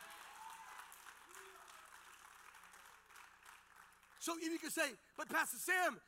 So 4.20 4.34
if 4.40 4.52
you 4.52 4.58
can 4.58 4.70
say, 4.70 4.90
but 5.16 5.28
Pastor 5.28 5.58
Sam, 5.58 5.98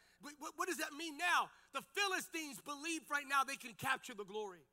what 0.56 0.66
does 0.66 0.78
that 0.78 0.92
mean 0.98 1.16
now? 1.16 1.50
The 1.72 1.82
Philistines 1.94 2.58
believe 2.64 3.02
right 3.10 3.26
now 3.28 3.44
they 3.44 3.54
can 3.54 3.74
capture 3.78 4.14
the 4.14 4.24
glory. 4.24 4.66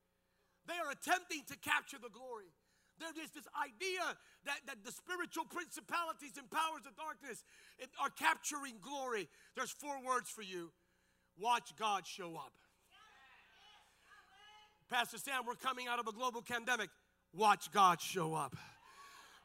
They 0.68 0.74
are 0.74 0.90
attempting 0.92 1.44
to 1.50 1.58
capture 1.58 1.98
the 2.02 2.10
glory. 2.10 2.50
There's 3.00 3.32
this 3.32 3.48
idea 3.60 4.04
that, 4.46 4.60
that 4.68 4.84
the 4.86 4.92
spiritual 4.92 5.46
principalities 5.46 6.38
and 6.38 6.50
powers 6.50 6.88
of 6.88 6.96
darkness 6.96 7.44
are 8.02 8.10
capturing 8.10 8.76
glory. 8.82 9.28
There's 9.56 9.72
four 9.72 10.04
words 10.04 10.30
for 10.30 10.42
you 10.42 10.72
watch 11.40 11.76
God 11.78 12.08
show 12.08 12.36
up. 12.36 12.54
Pastor 14.90 15.18
Sam, 15.18 15.44
we're 15.46 15.56
coming 15.56 15.88
out 15.88 16.00
of 16.00 16.08
a 16.08 16.12
global 16.12 16.42
pandemic. 16.42 16.90
Watch 17.34 17.72
God 17.72 18.00
show 18.00 18.34
up. 18.34 18.56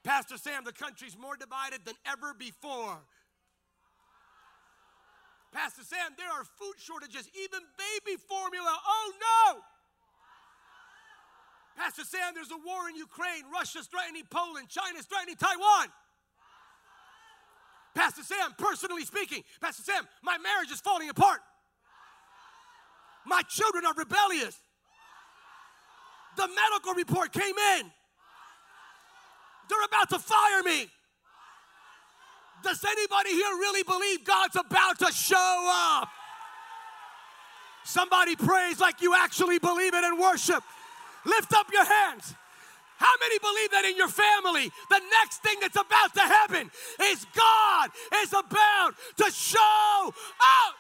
Pastor 0.05 0.37
Sam, 0.37 0.65
the 0.65 0.73
country's 0.73 1.17
more 1.19 1.37
divided 1.37 1.81
than 1.85 1.95
ever 2.07 2.35
before. 2.39 2.99
Pastor 5.53 5.83
Sam, 5.83 6.15
there 6.17 6.31
are 6.31 6.45
food 6.45 6.75
shortages, 6.79 7.29
even 7.35 7.61
baby 7.77 8.17
formula. 8.17 8.77
Oh 8.87 9.13
no! 9.19 9.61
Pastor 11.77 12.05
Sam, 12.05 12.35
there's 12.35 12.51
a 12.51 12.59
war 12.67 12.89
in 12.89 12.97
Ukraine. 12.97 13.45
Russia's 13.53 13.87
threatening 13.87 14.25
Poland. 14.31 14.69
China's 14.69 15.07
threatening 15.07 15.37
Taiwan. 15.37 15.89
Pastor 17.95 18.23
Sam, 18.23 18.55
personally 18.59 19.05
speaking, 19.05 19.43
Pastor 19.61 19.83
Sam, 19.83 20.07
my 20.23 20.39
marriage 20.39 20.71
is 20.71 20.81
falling 20.81 21.09
apart. 21.09 21.41
My 23.27 23.43
children 23.49 23.85
are 23.85 23.95
rebellious. 23.95 24.57
The 26.37 26.49
medical 26.49 26.95
report 26.95 27.33
came 27.33 27.57
in. 27.79 27.91
They're 29.69 29.85
about 29.85 30.11
to 30.11 30.19
fire 30.19 30.63
me. 30.65 30.89
Does 32.63 32.85
anybody 32.85 33.31
here 33.31 33.55
really 33.59 33.83
believe 33.83 34.25
God's 34.25 34.57
about 34.57 34.99
to 34.99 35.13
show 35.13 35.71
up? 35.73 36.09
Somebody 37.85 38.37
praise 38.37 38.81
like 38.81 39.01
you 39.01 39.15
actually 39.15 39.59
believe 39.59 39.95
it 39.95 40.05
and 40.05 40.19
worship. 40.19 40.63
Lift 41.25 41.53
up 41.55 41.67
your 41.73 41.85
hands. 41.85 42.35
How 42.97 43.13
many 43.19 43.39
believe 43.39 43.71
that 43.71 43.85
in 43.87 43.97
your 43.97 44.09
family? 44.09 44.71
The 44.91 45.01
next 45.11 45.39
thing 45.43 45.57
that's 45.61 45.77
about 45.77 46.13
to 46.15 46.21
happen 46.21 46.71
is 47.03 47.27
God 47.35 47.91
is 48.23 48.33
about 48.33 48.95
to 49.17 49.31
show 49.33 50.09
up. 50.09 50.75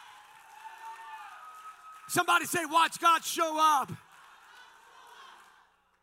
Somebody 2.08 2.44
say, 2.44 2.64
Watch 2.66 3.00
God 3.00 3.24
show 3.24 3.56
up. 3.58 3.90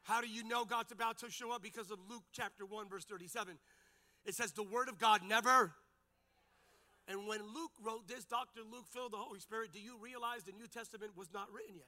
How 0.03 0.21
do 0.21 0.27
you 0.27 0.43
know 0.43 0.65
God's 0.65 0.91
about 0.91 1.19
to 1.19 1.29
show 1.29 1.51
up? 1.51 1.61
Because 1.61 1.91
of 1.91 1.99
Luke 2.09 2.23
chapter 2.31 2.65
1, 2.65 2.89
verse 2.89 3.03
37. 3.03 3.55
It 4.25 4.33
says, 4.33 4.53
The 4.53 4.63
word 4.63 4.89
of 4.89 4.97
God 4.97 5.21
never. 5.27 5.73
And 7.07 7.27
when 7.27 7.41
Luke 7.41 7.71
wrote 7.83 8.07
this, 8.07 8.25
Dr. 8.25 8.61
Luke 8.69 8.85
filled 8.89 9.13
the 9.13 9.17
Holy 9.17 9.39
Spirit. 9.39 9.71
Do 9.71 9.79
you 9.79 9.97
realize 10.01 10.43
the 10.43 10.51
New 10.51 10.67
Testament 10.67 11.11
was 11.15 11.27
not 11.33 11.47
written 11.53 11.75
yet? 11.75 11.87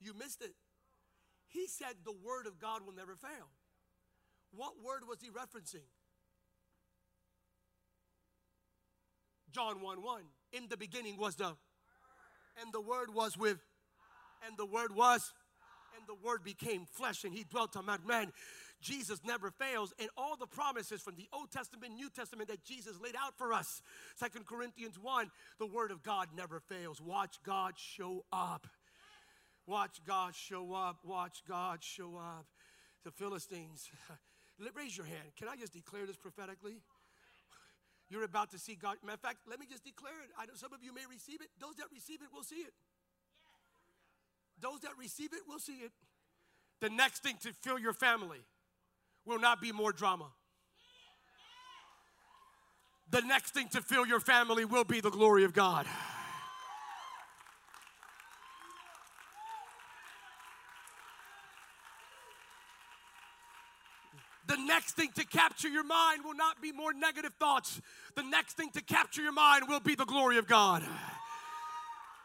You 0.00 0.14
missed 0.14 0.42
it. 0.42 0.54
He 1.54 1.68
said 1.68 1.94
the 2.04 2.12
word 2.12 2.48
of 2.48 2.58
God 2.58 2.84
will 2.84 2.94
never 2.94 3.14
fail. 3.14 3.48
What 4.50 4.72
word 4.84 5.02
was 5.08 5.18
he 5.22 5.28
referencing? 5.28 5.86
John 9.52 9.80
1 9.80 10.02
1. 10.02 10.22
In 10.52 10.66
the 10.68 10.76
beginning 10.76 11.16
was 11.16 11.36
the, 11.36 11.46
and 12.60 12.72
the 12.72 12.80
word 12.80 13.14
was 13.14 13.38
with, 13.38 13.58
and 14.44 14.58
the 14.58 14.66
word 14.66 14.96
was, 14.96 15.32
and 15.96 16.04
the 16.08 16.26
word 16.26 16.42
became 16.42 16.86
flesh 16.86 17.22
and 17.22 17.32
he 17.32 17.44
dwelt 17.44 17.76
among 17.76 18.00
men. 18.04 18.32
Jesus 18.80 19.20
never 19.24 19.52
fails, 19.52 19.94
and 20.00 20.10
all 20.16 20.36
the 20.36 20.48
promises 20.48 21.00
from 21.00 21.14
the 21.14 21.28
Old 21.32 21.52
Testament, 21.52 21.94
New 21.94 22.10
Testament 22.10 22.50
that 22.50 22.64
Jesus 22.64 23.00
laid 23.00 23.14
out 23.14 23.38
for 23.38 23.52
us. 23.52 23.80
Second 24.16 24.44
Corinthians 24.44 24.98
1, 25.00 25.30
the 25.60 25.66
word 25.66 25.92
of 25.92 26.02
God 26.02 26.28
never 26.36 26.58
fails. 26.58 27.00
Watch 27.00 27.36
God 27.44 27.74
show 27.76 28.24
up. 28.32 28.66
Watch 29.66 30.00
God 30.06 30.34
show 30.34 30.74
up. 30.74 30.98
Watch 31.04 31.42
God 31.48 31.82
show 31.82 32.16
up. 32.16 32.46
The 33.04 33.10
Philistines. 33.10 33.90
Raise 34.76 34.96
your 34.96 35.06
hand. 35.06 35.32
Can 35.36 35.48
I 35.48 35.56
just 35.56 35.72
declare 35.72 36.06
this 36.06 36.16
prophetically? 36.16 36.76
You're 38.08 38.24
about 38.24 38.50
to 38.50 38.58
see 38.58 38.74
God. 38.74 38.96
Matter 39.02 39.14
of 39.14 39.20
fact, 39.20 39.38
let 39.48 39.58
me 39.58 39.66
just 39.68 39.84
declare 39.84 40.20
it. 40.22 40.30
I 40.38 40.46
know 40.46 40.52
some 40.54 40.72
of 40.72 40.82
you 40.82 40.94
may 40.94 41.02
receive 41.10 41.40
it. 41.40 41.48
Those 41.60 41.76
that 41.76 41.86
receive 41.92 42.20
it 42.22 42.28
will 42.32 42.42
see 42.42 42.56
it. 42.56 42.72
Those 44.60 44.80
that 44.80 44.92
receive 44.98 45.32
it 45.32 45.40
will 45.48 45.58
see 45.58 45.78
it. 45.78 45.92
The 46.80 46.90
next 46.90 47.22
thing 47.22 47.36
to 47.42 47.52
fill 47.52 47.78
your 47.78 47.92
family 47.92 48.40
will 49.24 49.38
not 49.38 49.60
be 49.60 49.72
more 49.72 49.92
drama. 49.92 50.26
The 53.10 53.22
next 53.22 53.54
thing 53.54 53.68
to 53.68 53.80
fill 53.80 54.06
your 54.06 54.20
family 54.20 54.64
will 54.64 54.84
be 54.84 55.00
the 55.00 55.10
glory 55.10 55.44
of 55.44 55.52
God. 55.52 55.86
The 64.46 64.56
next 64.56 64.92
thing 64.92 65.10
to 65.16 65.24
capture 65.24 65.68
your 65.68 65.84
mind 65.84 66.24
will 66.24 66.34
not 66.34 66.60
be 66.60 66.72
more 66.72 66.92
negative 66.92 67.32
thoughts. 67.40 67.80
The 68.14 68.22
next 68.22 68.54
thing 68.54 68.70
to 68.72 68.82
capture 68.82 69.22
your 69.22 69.32
mind 69.32 69.64
will 69.68 69.80
be 69.80 69.94
the 69.94 70.04
glory 70.04 70.38
of 70.38 70.46
God. 70.46 70.82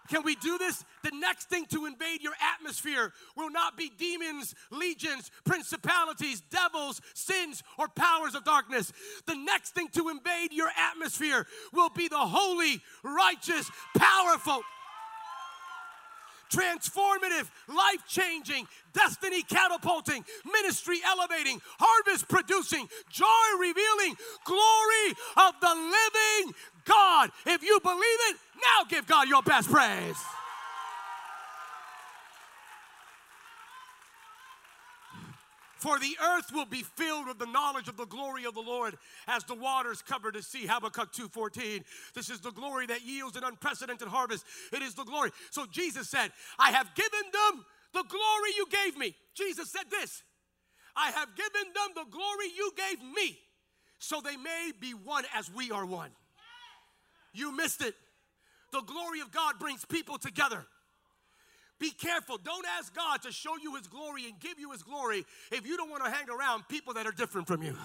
Can 0.09 0.23
we 0.23 0.35
do 0.35 0.57
this? 0.57 0.83
The 1.03 1.11
next 1.13 1.49
thing 1.49 1.65
to 1.67 1.85
invade 1.85 2.23
your 2.23 2.33
atmosphere 2.55 3.13
will 3.37 3.51
not 3.51 3.77
be 3.77 3.91
demons, 3.95 4.55
legions, 4.71 5.29
principalities, 5.45 6.41
devils, 6.49 6.99
sins, 7.13 7.61
or 7.77 7.87
powers 7.87 8.33
of 8.33 8.43
darkness. 8.43 8.91
The 9.27 9.35
next 9.35 9.75
thing 9.75 9.87
to 9.89 10.09
invade 10.09 10.51
your 10.51 10.69
atmosphere 10.75 11.45
will 11.73 11.89
be 11.89 12.07
the 12.07 12.17
holy, 12.17 12.81
righteous, 13.03 13.69
powerful, 13.95 14.61
transformative, 16.49 17.49
life 17.67 18.03
changing, 18.07 18.67
destiny 18.93 19.43
catapulting, 19.43 20.23
ministry 20.45 20.99
elevating, 21.05 21.61
harvest 21.79 22.27
producing, 22.27 22.87
joy 23.09 23.25
revealing, 23.59 24.15
glory 24.45 25.09
of 25.37 25.53
the 25.61 25.75
living 25.75 26.53
God. 26.85 27.31
If 27.45 27.63
you 27.63 27.79
believe 27.81 28.19
it, 28.29 28.37
now 28.57 28.85
give 28.89 29.07
God 29.07 29.27
your 29.27 29.43
best 29.43 29.69
praise. 29.69 30.17
For 35.79 35.97
the 35.97 36.17
earth 36.21 36.51
will 36.53 36.65
be 36.65 36.83
filled 36.83 37.27
with 37.27 37.39
the 37.39 37.45
knowledge 37.45 37.87
of 37.87 37.95
the 37.95 38.05
glory 38.05 38.45
of 38.45 38.53
the 38.53 38.61
Lord 38.61 38.97
as 39.27 39.45
the 39.45 39.55
waters 39.55 40.01
cover 40.01 40.29
the 40.29 40.41
sea. 40.41 40.67
Habakkuk 40.67 41.13
2.14. 41.13 41.83
This 42.13 42.29
is 42.29 42.41
the 42.41 42.51
glory 42.51 42.85
that 42.87 43.05
yields 43.05 43.37
an 43.37 43.45
unprecedented 43.45 44.09
harvest. 44.09 44.43
It 44.73 44.81
is 44.81 44.93
the 44.93 45.05
glory. 45.05 45.31
So 45.51 45.65
Jesus 45.65 46.09
said, 46.09 46.31
I 46.59 46.71
have 46.71 46.93
given 46.95 47.21
them 47.31 47.65
the 47.93 48.03
glory 48.03 48.51
you 48.57 48.67
gave 48.69 48.97
me. 48.97 49.15
Jesus 49.33 49.71
said 49.71 49.89
this 49.89 50.21
I 50.97 51.11
have 51.11 51.29
given 51.35 51.73
them 51.73 51.91
the 51.95 52.11
glory 52.11 52.47
you 52.57 52.71
gave 52.75 53.01
me, 53.01 53.39
so 53.99 54.19
they 54.19 54.35
may 54.35 54.71
be 54.81 54.91
one 54.91 55.23
as 55.33 55.49
we 55.49 55.71
are 55.71 55.85
one. 55.85 56.11
You 57.33 57.55
missed 57.55 57.81
it. 57.81 57.95
The 58.73 58.81
glory 58.81 59.21
of 59.21 59.31
God 59.31 59.59
brings 59.59 59.85
people 59.85 60.17
together. 60.17 60.65
Be 61.79 61.91
careful. 61.91 62.37
Don't 62.37 62.65
ask 62.77 62.93
God 62.93 63.21
to 63.23 63.31
show 63.31 63.57
you 63.61 63.75
His 63.75 63.87
glory 63.87 64.25
and 64.25 64.39
give 64.39 64.59
you 64.59 64.71
His 64.71 64.83
glory 64.83 65.25
if 65.51 65.65
you 65.65 65.77
don't 65.77 65.89
want 65.89 66.03
to 66.03 66.11
hang 66.11 66.29
around 66.29 66.67
people 66.67 66.93
that 66.95 67.07
are 67.07 67.11
different 67.11 67.47
from 67.47 67.63
you. 67.63 67.75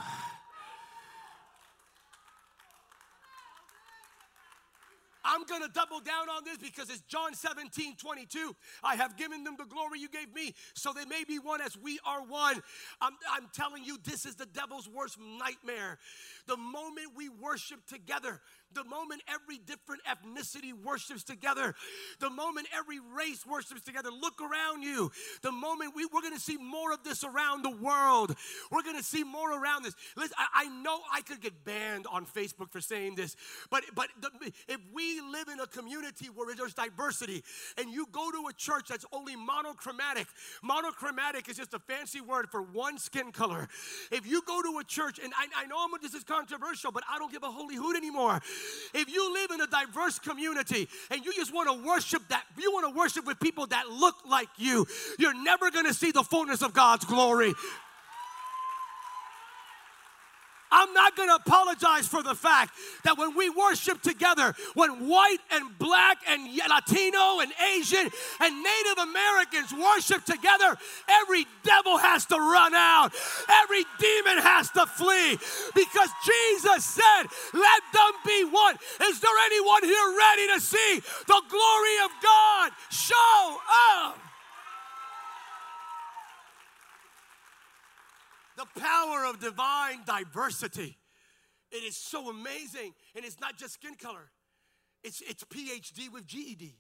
I'm 5.25 5.45
going 5.45 5.63
to 5.63 5.69
double 5.69 6.01
down 6.01 6.29
on 6.29 6.45
this 6.45 6.59
because 6.59 6.91
it's 6.91 7.01
John 7.09 7.35
17, 7.35 7.97
22. 7.97 8.55
I 8.83 8.97
have 8.97 9.17
given 9.17 9.43
them 9.43 9.57
the 9.59 9.65
glory 9.65 9.99
you 9.99 10.09
gave 10.09 10.33
me 10.35 10.55
so 10.75 10.93
they 10.93 11.07
may 11.07 11.25
be 11.25 11.39
one 11.39 11.63
as 11.63 11.77
we 11.79 11.99
are 12.05 12.21
one. 12.23 12.63
I'm, 13.01 13.15
I'm 13.33 13.49
telling 13.55 13.85
you, 13.85 13.99
this 14.05 14.27
is 14.27 14.35
the 14.35 14.47
devil's 14.47 14.89
worst 14.89 15.19
nightmare. 15.19 15.99
The 16.47 16.57
moment 16.57 17.09
we 17.17 17.29
worship 17.29 17.87
together, 17.87 18.41
the 18.75 18.85
moment 18.85 19.23
every 19.29 19.59
different 19.59 20.03
ethnicity 20.05 20.73
worships 20.73 21.23
together, 21.23 21.75
the 22.21 22.29
moment 22.29 22.67
every 22.77 22.99
race 23.01 23.47
worships 23.47 23.83
together, 23.83 24.11
look 24.11 24.41
around 24.43 24.83
you. 24.83 25.11
The 25.43 25.53
moment 25.53 25.95
we, 25.97 26.07
we're 26.13 26.21
going 26.21 26.35
to 26.35 26.41
see 26.41 26.59
more 26.59 26.93
of 26.93 27.03
this 27.03 27.25
around 27.25 27.63
the 27.63 27.71
world. 27.71 28.35
We're 28.71 28.83
going 28.83 28.97
to 28.97 29.03
see 29.03 29.25
more 29.25 29.59
around 29.59 29.85
this. 29.85 29.95
Listen, 30.17 30.35
I, 30.39 30.65
I, 30.65 30.69
know 30.69 31.01
I 31.13 31.23
could 31.23 31.41
get 31.41 31.65
banned 31.65 32.07
on 32.11 32.27
Facebook 32.27 32.71
for 32.71 32.81
saying 32.81 33.15
this, 33.15 33.37
but, 33.71 33.85
but 33.95 34.09
the, 34.21 34.31
if 34.69 34.81
we 34.93 35.21
live 35.21 35.49
in 35.49 35.61
a 35.61 35.67
community 35.67 36.27
where 36.27 36.55
there's 36.55 36.75
diversity 36.75 37.43
and 37.79 37.91
you 37.91 38.07
go 38.13 38.31
to 38.31 38.49
a 38.49 38.53
church 38.53 38.89
that's 38.89 39.07
only 39.13 39.37
monochromatic, 39.37 40.27
monochromatic 40.63 41.49
is 41.49 41.57
just 41.57 41.73
a 41.73 41.79
fancy 41.79 42.21
word 42.21 42.51
for 42.51 42.61
one 42.61 42.99
skin 42.99 43.33
color. 43.33 43.69
If 44.11 44.27
you 44.27 44.43
go 44.47 44.61
to 44.61 44.79
a 44.79 44.85
church, 44.85 45.19
and 45.23 45.33
I, 45.39 45.63
I 45.63 45.67
know 45.67 45.85
this 46.03 46.15
is 46.15 46.25
controversial, 46.35 46.91
but 46.91 47.05
I 47.11 47.19
don't 47.19 47.31
give 47.31 47.43
a 47.43 47.51
holy 47.51 47.77
hoot 47.77 47.97
anymore. 47.97 48.41
If 48.93 49.09
you 49.09 49.33
live 49.33 49.51
in 49.53 49.61
a 49.61 49.67
diverse 49.67 50.19
community 50.19 50.89
and 51.11 51.25
you 51.25 51.33
just 51.33 51.55
want 51.55 51.69
to 51.69 51.87
worship 51.87 52.23
that, 52.29 52.45
you 52.57 52.73
want 52.73 52.93
to 52.93 52.99
worship 52.99 53.27
with 53.27 53.39
people 53.39 53.67
that 53.69 53.89
look 53.89 54.17
like 54.29 54.49
you, 54.57 54.87
you're 55.19 55.41
never 55.43 55.71
going 55.71 55.87
to 55.87 55.95
see 55.95 56.11
the 56.11 56.25
fullness 56.25 56.63
of 56.63 56.75
God's 56.75 57.05
glory. 57.05 57.55
I'm 60.75 60.93
not 60.93 61.17
going 61.17 61.29
to 61.29 61.37
apologize 61.37 62.09
for 62.09 62.25
the 62.25 62.35
fact 62.35 62.75
that 63.05 63.17
when 63.17 63.37
we 63.37 63.49
worship 63.49 64.03
together, 64.03 64.55
when 64.75 65.07
white 65.07 65.39
and 65.53 65.79
black 65.79 66.19
and 66.29 66.51
Latino 66.69 67.39
and 67.39 67.53
Asian 67.77 68.11
and 68.41 68.63
Native 68.63 68.99
Americans 68.99 69.73
worship 69.73 70.25
together, 70.25 70.77
every 71.09 71.47
devil 71.63 71.97
has 71.97 72.27
to 72.27 72.35
run 72.35 72.75
out, 72.75 73.15
every 73.49 73.85
demon 74.01 74.43
has 74.43 74.69
to 74.71 74.85
flee 74.87 75.39
because 75.77 76.11
Jesus 76.27 76.85
said, 76.85 77.23
Let 77.53 77.83
them 77.93 78.13
be 78.27 78.45
one. 78.45 78.75
Is 79.03 79.21
there 79.21 79.39
anyone 79.47 79.85
here 79.85 80.17
ready 80.19 80.49
to 80.55 80.61
see 80.61 81.01
the 81.29 81.43
glory 81.49 81.97
of 82.03 82.11
God 82.21 82.73
show 82.91 83.59
up? 83.95 84.24
The 88.65 88.81
power 88.81 89.25
of 89.27 89.41
divine 89.41 90.01
diversity. 90.07 90.99
It 91.71 91.83
is 91.83 91.97
so 91.97 92.31
amazing. 92.31 92.95
And 93.17 93.25
it's 93.25 93.41
not 93.41 93.57
just 93.57 93.75
skin 93.75 93.95
color, 93.95 94.31
it's, 95.03 95.21
it's 95.23 95.45
PhD 95.45 96.13
with 96.13 96.27
GED. 96.27 96.79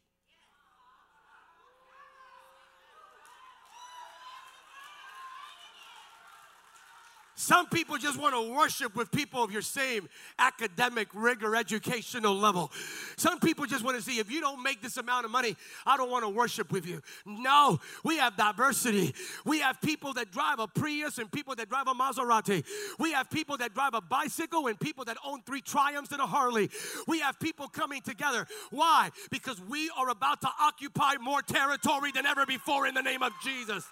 Some 7.44 7.66
people 7.66 7.98
just 7.98 8.18
want 8.18 8.34
to 8.34 8.54
worship 8.54 8.96
with 8.96 9.12
people 9.12 9.44
of 9.44 9.52
your 9.52 9.60
same 9.60 10.08
academic 10.38 11.08
rigor, 11.12 11.54
educational 11.54 12.34
level. 12.34 12.72
Some 13.18 13.38
people 13.38 13.66
just 13.66 13.84
want 13.84 13.98
to 13.98 14.02
see 14.02 14.18
if 14.18 14.30
you 14.30 14.40
don't 14.40 14.62
make 14.62 14.80
this 14.80 14.96
amount 14.96 15.26
of 15.26 15.30
money, 15.30 15.54
I 15.84 15.98
don't 15.98 16.10
want 16.10 16.24
to 16.24 16.30
worship 16.30 16.72
with 16.72 16.86
you. 16.86 17.02
No, 17.26 17.80
we 18.02 18.16
have 18.16 18.38
diversity. 18.38 19.14
We 19.44 19.60
have 19.60 19.78
people 19.82 20.14
that 20.14 20.32
drive 20.32 20.58
a 20.58 20.66
Prius 20.66 21.18
and 21.18 21.30
people 21.30 21.54
that 21.56 21.68
drive 21.68 21.86
a 21.86 21.92
Maserati. 21.92 22.64
We 22.98 23.12
have 23.12 23.28
people 23.28 23.58
that 23.58 23.74
drive 23.74 23.92
a 23.92 24.00
bicycle 24.00 24.68
and 24.68 24.80
people 24.80 25.04
that 25.04 25.18
own 25.22 25.42
three 25.42 25.60
Triumphs 25.60 26.12
and 26.12 26.22
a 26.22 26.26
Harley. 26.26 26.70
We 27.06 27.20
have 27.20 27.38
people 27.38 27.68
coming 27.68 28.00
together. 28.00 28.46
Why? 28.70 29.10
Because 29.30 29.60
we 29.68 29.90
are 29.98 30.08
about 30.08 30.40
to 30.40 30.48
occupy 30.62 31.16
more 31.20 31.42
territory 31.42 32.10
than 32.10 32.24
ever 32.24 32.46
before 32.46 32.86
in 32.86 32.94
the 32.94 33.02
name 33.02 33.22
of 33.22 33.32
Jesus. 33.42 33.86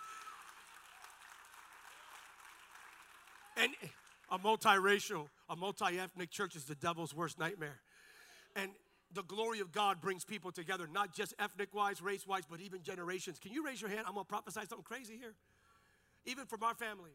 And 3.56 3.72
a 4.30 4.38
multiracial, 4.38 5.26
a 5.48 5.56
multi 5.56 5.98
ethnic 5.98 6.30
church 6.30 6.56
is 6.56 6.64
the 6.64 6.74
devil's 6.74 7.14
worst 7.14 7.38
nightmare. 7.38 7.80
And 8.56 8.70
the 9.14 9.22
glory 9.22 9.60
of 9.60 9.72
God 9.72 10.00
brings 10.00 10.24
people 10.24 10.50
together, 10.52 10.88
not 10.90 11.14
just 11.14 11.34
ethnic 11.38 11.74
wise, 11.74 12.00
race 12.00 12.26
wise, 12.26 12.44
but 12.48 12.60
even 12.60 12.82
generations. 12.82 13.38
Can 13.38 13.52
you 13.52 13.64
raise 13.64 13.80
your 13.80 13.90
hand? 13.90 14.04
I'm 14.06 14.14
going 14.14 14.24
to 14.24 14.28
prophesy 14.28 14.60
something 14.60 14.84
crazy 14.84 15.16
here. 15.18 15.34
Even 16.24 16.46
from 16.46 16.62
our 16.62 16.74
family. 16.74 17.10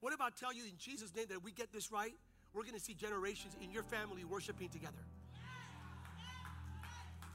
What 0.00 0.12
if 0.12 0.20
I 0.20 0.28
tell 0.30 0.52
you 0.52 0.64
in 0.64 0.76
Jesus' 0.78 1.14
name 1.14 1.26
that 1.30 1.42
we 1.42 1.52
get 1.52 1.72
this 1.72 1.90
right? 1.90 2.12
We're 2.52 2.62
going 2.62 2.74
to 2.74 2.80
see 2.80 2.94
generations 2.94 3.56
in 3.62 3.70
your 3.70 3.82
family 3.82 4.24
worshiping 4.24 4.68
together. 4.68 4.98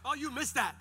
Oh, 0.06 0.13
you 0.16 0.32
missed 0.32 0.56
that. 0.56 0.76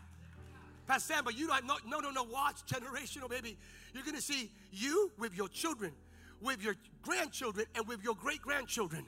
Pastor 0.86 1.14
Sam, 1.14 1.24
but 1.24 1.38
you 1.38 1.46
don't, 1.46 1.64
no, 1.66 1.76
no, 1.86 2.00
no, 2.00 2.10
no, 2.10 2.24
watch 2.24 2.66
generational, 2.66 3.30
baby. 3.30 3.56
You're 3.94 4.02
going 4.02 4.16
to 4.16 4.22
see 4.22 4.50
you 4.72 5.12
with 5.18 5.34
your 5.36 5.48
children 5.48 5.92
with 6.42 6.62
your 6.62 6.74
grandchildren 7.02 7.66
and 7.74 7.86
with 7.86 8.02
your 8.02 8.14
great 8.14 8.42
grandchildren. 8.42 9.04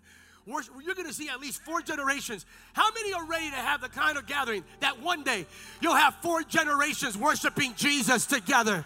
You're 0.47 0.95
going 0.95 1.09
to 1.09 1.15
see 1.15 1.29
at 1.31 1.41
least 1.41 1.63
four 1.63 1.81
generations. 1.81 2.45
How 2.75 2.91
many 2.93 3.15
are 3.15 3.25
ready 3.25 3.49
to 3.49 3.57
have 3.57 3.81
the 3.81 3.89
kind 3.89 4.19
of 4.19 4.27
gathering 4.27 4.63
that 4.81 5.01
one 5.01 5.25
day 5.25 5.47
you'll 5.81 5.95
have 5.95 6.17
four 6.17 6.43
generations 6.43 7.17
worshiping 7.17 7.73
Jesus 7.77 8.27
together? 8.27 8.85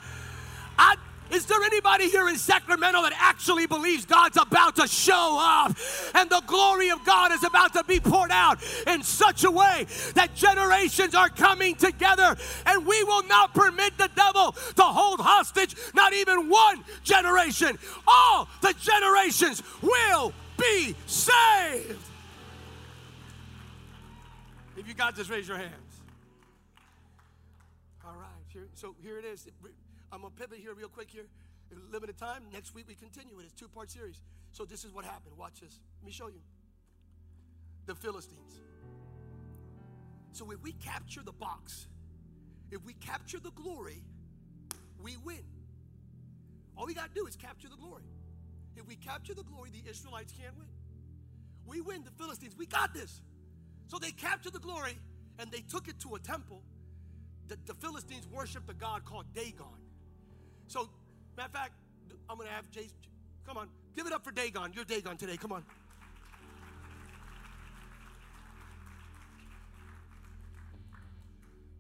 I, 0.79 0.95
is 1.31 1.47
there 1.47 1.63
anybody 1.63 2.09
here 2.11 2.29
in 2.29 2.37
Sacramento 2.37 3.03
that 3.03 3.13
actually 3.17 3.67
believes 3.67 4.05
God's 4.07 4.37
about 4.37 4.77
to 4.77 4.87
show 4.87 5.39
up 5.41 5.77
and 6.15 6.31
the 6.31 6.43
glory 6.47 6.91
of 6.91 7.05
God 7.05 7.33
is 7.33 7.45
about 7.45 7.73
to 7.75 7.85
be 7.85 8.01
poured 8.01 8.31
out 8.31 8.59
in 8.87 9.03
such 9.03 9.45
a 9.45 9.51
way 9.51 9.87
that 10.15 10.35
generations 10.35 11.15
are 11.15 11.29
coming 11.29 11.75
together 11.75 12.37
and 12.67 12.87
we 12.87 13.05
will 13.05 13.25
not 13.25 13.55
permit 13.55 13.97
the 13.99 14.11
devil 14.15 14.53
to 14.53 14.83
hold 14.83 15.21
hostage 15.21 15.75
not 15.95 16.13
even 16.13 16.49
one 16.49 16.85
generation. 17.03 17.79
All 18.07 18.49
the 18.61 18.75
generations 18.81 19.63
will 19.83 20.33
be 20.59 20.95
saved. 21.07 22.05
If 24.77 24.87
you 24.87 24.95
got 24.95 25.17
this, 25.17 25.29
raise 25.29 25.49
your 25.49 25.57
hands. 25.57 25.73
All 28.07 28.15
right, 28.15 28.29
here, 28.53 28.69
so 28.75 28.95
here 29.03 29.19
it 29.19 29.25
is. 29.25 29.47
I'm 30.13 30.23
gonna 30.23 30.35
pivot 30.35 30.59
here 30.59 30.75
real 30.75 30.89
quick 30.89 31.11
here. 31.11 31.27
Limited 31.91 32.17
time. 32.17 32.45
Next 32.53 32.75
week 32.75 32.87
we 32.89 32.95
continue 32.95 33.39
it. 33.41 33.45
It's 33.45 33.53
two 33.53 33.69
part 33.69 33.91
series. 33.91 34.21
So 34.53 34.65
this 34.65 34.85
is 34.85 34.93
what 34.93 35.05
happened. 35.05 35.37
Watch 35.37 35.61
this. 35.61 35.79
Let 36.01 36.07
me 36.07 36.13
show 36.13 36.29
you. 36.29 36.41
The 37.87 37.95
Philistines. 37.95 38.61
So 40.33 40.51
if 40.51 40.63
we 40.63 40.73
capture 40.73 41.23
the 41.23 41.33
box, 41.33 41.89
if 42.71 42.85
we 42.85 42.95
capture 42.95 43.39
the 43.39 43.51
glory, 43.51 44.03
we 45.03 45.17
win. 45.25 45.45
All 46.77 46.87
we 46.87 46.95
got 46.95 47.09
to 47.09 47.15
do 47.15 47.27
is 47.27 47.37
capture 47.37 47.69
the 47.69 47.77
glory. 47.77 48.05
If 48.77 48.87
we 48.87 48.95
capture 48.95 49.35
the 49.35 49.43
glory, 49.43 49.71
the 49.71 49.91
Israelites 49.91 50.33
can't 50.33 50.57
win. 50.57 50.69
We 51.67 51.81
win 51.81 52.05
the 52.05 52.11
Philistines. 52.13 52.55
We 52.57 52.67
got 52.67 52.95
this. 52.95 53.21
So 53.89 53.99
they 53.99 54.11
captured 54.11 54.53
the 54.53 54.61
glory 54.61 54.97
and 55.39 55.51
they 55.51 55.61
took 55.61 55.89
it 55.89 55.99
to 56.01 56.15
a 56.15 56.19
temple. 56.19 56.63
The, 57.49 57.59
the 57.67 57.75
Philistines 57.75 58.27
worshiped 58.29 58.71
a 58.71 58.75
god 58.75 59.05
called 59.05 59.27
Dagon. 59.35 59.67
So, 60.69 60.89
matter 61.37 61.47
of 61.47 61.53
fact, 61.53 61.73
I'm 62.29 62.37
going 62.37 62.49
to 62.49 62.55
have 62.55 62.71
Jason. 62.71 62.93
Come 63.47 63.57
on, 63.57 63.69
give 63.97 64.07
it 64.07 64.13
up 64.13 64.23
for 64.23 64.31
Dagon. 64.31 64.73
You're 64.75 64.85
Dagon 64.85 65.17
today. 65.17 65.39
Come 65.39 65.53
on. 65.53 65.65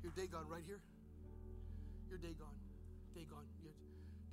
You're 0.03 0.13
Dagon 0.13 0.49
right 0.49 0.63
here. 0.67 0.81
You're 2.09 2.19
Dagon. 2.19 2.47
Dagon. 3.15 3.45
You're, 3.63 3.73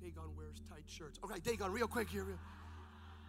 Dagon 0.00 0.34
wears 0.38 0.62
tight 0.70 0.84
shirts. 0.86 1.20
Okay, 1.22 1.38
Dagon, 1.40 1.70
real 1.70 1.86
quick 1.86 2.08
here. 2.08 2.24
Real. 2.24 2.38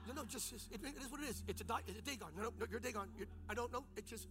No, 0.08 0.14
no, 0.14 0.24
just, 0.24 0.50
just 0.50 0.72
it, 0.72 0.80
it 0.82 1.04
is 1.04 1.12
what 1.12 1.22
it 1.22 1.30
is. 1.30 1.44
It's 1.50 1.62
a, 1.62 1.66
it's 1.86 2.00
a 2.00 2.02
Dagon. 2.02 2.30
No, 2.38 2.44
no, 2.44 2.54
no 2.58 2.66
you're 2.72 2.80
Dagon. 2.80 3.10
You're, 3.18 3.28
I 3.50 3.54
don't 3.54 3.74
know. 3.74 3.84
It's 3.98 4.10
just, 4.10 4.30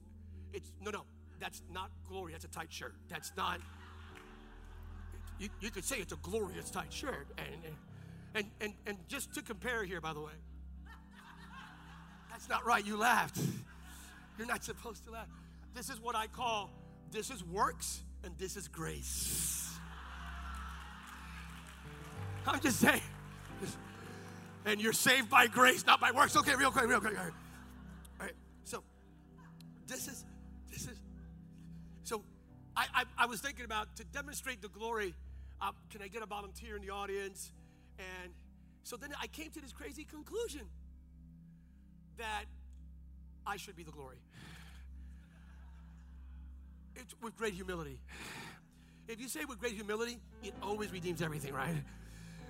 it's, 0.54 0.72
no, 0.80 0.90
no. 0.90 1.02
That's 1.38 1.60
not 1.70 1.90
glory. 2.08 2.32
That's 2.32 2.46
a 2.46 2.48
tight 2.48 2.72
shirt. 2.72 2.94
That's 3.10 3.32
not 3.36 3.60
you, 5.38 5.48
you 5.60 5.70
could 5.70 5.84
say 5.84 5.96
it's 5.96 6.12
a 6.12 6.16
glorious 6.16 6.70
tight 6.70 6.92
shirt. 6.92 7.26
And, 7.38 7.74
and, 8.34 8.46
and, 8.60 8.72
and 8.86 8.98
just 9.08 9.34
to 9.34 9.42
compare 9.42 9.84
here, 9.84 10.00
by 10.00 10.12
the 10.12 10.20
way, 10.20 10.32
that's 12.30 12.48
not 12.48 12.66
right. 12.66 12.84
You 12.84 12.96
laughed. 12.96 13.38
You're 14.38 14.46
not 14.46 14.64
supposed 14.64 15.04
to 15.04 15.10
laugh. 15.10 15.28
This 15.74 15.88
is 15.88 16.00
what 16.00 16.14
I 16.14 16.26
call 16.26 16.70
this 17.10 17.30
is 17.30 17.44
works 17.44 18.02
and 18.24 18.36
this 18.38 18.56
is 18.56 18.68
grace. 18.68 19.72
I'm 22.46 22.60
just 22.60 22.80
saying. 22.80 23.00
And 24.64 24.80
you're 24.80 24.92
saved 24.92 25.30
by 25.30 25.46
grace, 25.46 25.86
not 25.86 26.00
by 26.00 26.10
works. 26.10 26.36
Okay, 26.36 26.54
real 26.56 26.70
quick, 26.70 26.88
real 26.88 27.00
quick. 27.00 27.16
All 27.16 27.24
right. 27.24 27.32
All 28.20 28.26
right. 28.26 28.34
So 28.64 28.82
this 29.86 30.08
is 30.08 30.24
this 30.70 30.82
is 30.88 31.00
So 32.02 32.24
I, 32.76 32.86
I, 32.94 33.04
I 33.16 33.26
was 33.26 33.40
thinking 33.40 33.64
about 33.64 33.94
to 33.96 34.04
demonstrate 34.04 34.60
the 34.60 34.68
glory, 34.68 35.14
um, 35.66 35.74
can 35.90 36.02
I 36.02 36.08
get 36.08 36.22
a 36.22 36.26
volunteer 36.26 36.76
in 36.76 36.82
the 36.82 36.90
audience? 36.90 37.52
And 37.98 38.32
so 38.82 38.96
then 38.96 39.10
I 39.20 39.26
came 39.26 39.50
to 39.50 39.60
this 39.60 39.72
crazy 39.72 40.04
conclusion 40.04 40.62
that 42.18 42.44
I 43.46 43.56
should 43.56 43.76
be 43.76 43.82
the 43.82 43.90
glory. 43.90 44.18
It's 46.94 47.14
with 47.22 47.36
great 47.36 47.54
humility. 47.54 47.98
If 49.08 49.20
you 49.20 49.28
say 49.28 49.44
with 49.44 49.60
great 49.60 49.74
humility, 49.74 50.18
it 50.42 50.54
always 50.62 50.90
redeems 50.92 51.22
everything, 51.22 51.52
right? 51.52 51.74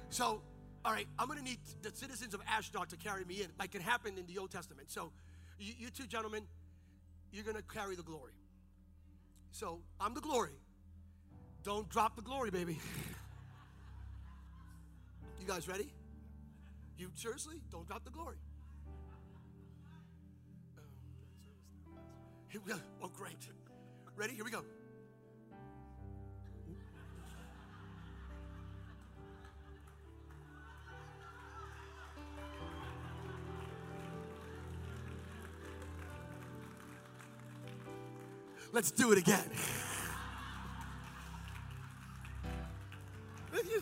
So, 0.08 0.40
all 0.84 0.92
right, 0.92 1.06
I'm 1.18 1.28
to 1.38 1.44
need 1.44 1.58
the 1.82 1.90
citizens 1.90 2.32
of 2.32 2.40
Ashdod 2.46 2.88
to 2.90 2.96
carry 2.96 3.24
me 3.24 3.42
in, 3.42 3.48
like 3.58 3.74
it 3.74 3.82
happened 3.82 4.18
in 4.18 4.26
the 4.26 4.38
Old 4.38 4.50
Testament. 4.50 4.90
So, 4.90 5.10
you, 5.58 5.74
you 5.78 5.90
two 5.90 6.06
gentlemen, 6.06 6.44
you're 7.32 7.44
to 7.44 7.62
carry 7.62 7.96
the 7.96 8.02
glory. 8.02 8.32
So, 9.50 9.80
I'm 10.00 10.14
the 10.14 10.20
glory. 10.20 10.52
Don't 11.66 11.88
drop 11.88 12.14
the 12.14 12.22
glory, 12.22 12.52
baby. 12.52 12.78
You 15.40 15.46
guys 15.48 15.66
ready? 15.66 15.92
You 16.96 17.10
seriously? 17.16 17.60
Don't 17.72 17.88
drop 17.88 18.04
the 18.04 18.10
glory. 18.12 18.36
Here 22.50 22.60
we 22.64 22.72
go. 22.72 22.78
Oh, 23.02 23.08
great. 23.08 23.48
Ready? 24.14 24.34
Here 24.34 24.44
we 24.44 24.52
go. 24.52 24.62
Let's 38.72 38.92
do 38.92 39.10
it 39.10 39.18
again. 39.18 39.50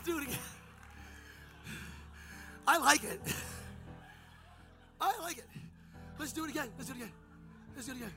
Do 0.04 0.18
it 0.18 0.24
again. 0.24 0.38
I 2.66 2.78
like 2.78 3.04
it. 3.04 3.20
I 5.00 5.12
like 5.22 5.38
it. 5.38 5.46
Let's 6.18 6.32
do 6.32 6.44
it 6.44 6.50
again. 6.50 6.68
Let's 6.76 6.88
do 6.88 6.94
it 6.94 6.96
again. 6.96 7.12
Let's 7.74 7.86
do 7.86 7.92
it 7.92 7.96
again. 7.96 8.12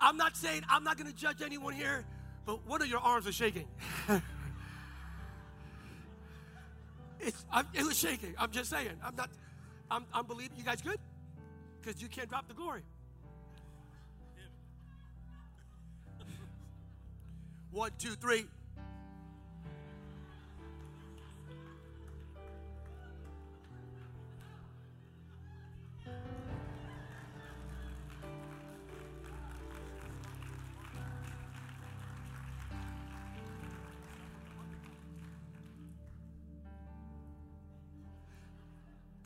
I'm 0.00 0.16
not 0.16 0.36
saying 0.36 0.62
I'm 0.68 0.84
not 0.84 0.96
going 0.96 1.10
to 1.10 1.16
judge 1.16 1.42
anyone 1.42 1.74
here, 1.74 2.04
but 2.44 2.66
one 2.66 2.82
of 2.82 2.88
your 2.88 3.00
arms 3.00 3.26
is 3.26 3.34
shaking. 3.34 3.66
it's, 7.20 7.44
I'm, 7.52 7.66
it 7.74 7.84
was 7.84 7.98
shaking. 7.98 8.34
I'm 8.38 8.50
just 8.50 8.70
saying. 8.70 8.90
I'm 9.04 9.16
not. 9.16 9.30
I'm, 9.90 10.04
I'm 10.12 10.26
believing. 10.26 10.56
You 10.56 10.64
guys 10.64 10.80
good? 10.82 10.98
Because 11.80 12.02
you 12.02 12.08
can't 12.08 12.28
drop 12.28 12.48
the 12.48 12.54
glory. 12.54 12.82
One, 17.70 17.90
two, 17.98 18.14
three. 18.14 18.46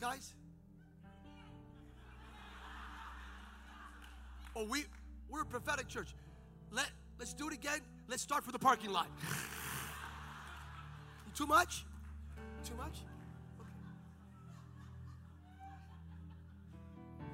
Guys? 0.01 0.33
Oh, 4.55 4.65
we 4.65 4.85
we're 5.29 5.43
a 5.43 5.45
prophetic 5.45 5.87
church. 5.87 6.15
Let 6.71 6.89
let's 7.19 7.35
do 7.35 7.47
it 7.47 7.53
again. 7.53 7.81
Let's 8.07 8.23
start 8.23 8.43
from 8.43 8.53
the 8.53 8.59
parking 8.59 8.91
lot. 8.91 9.07
Too 11.35 11.45
much? 11.45 11.85
Too 12.65 12.73
much? 12.75 12.97
Okay. 13.59 13.69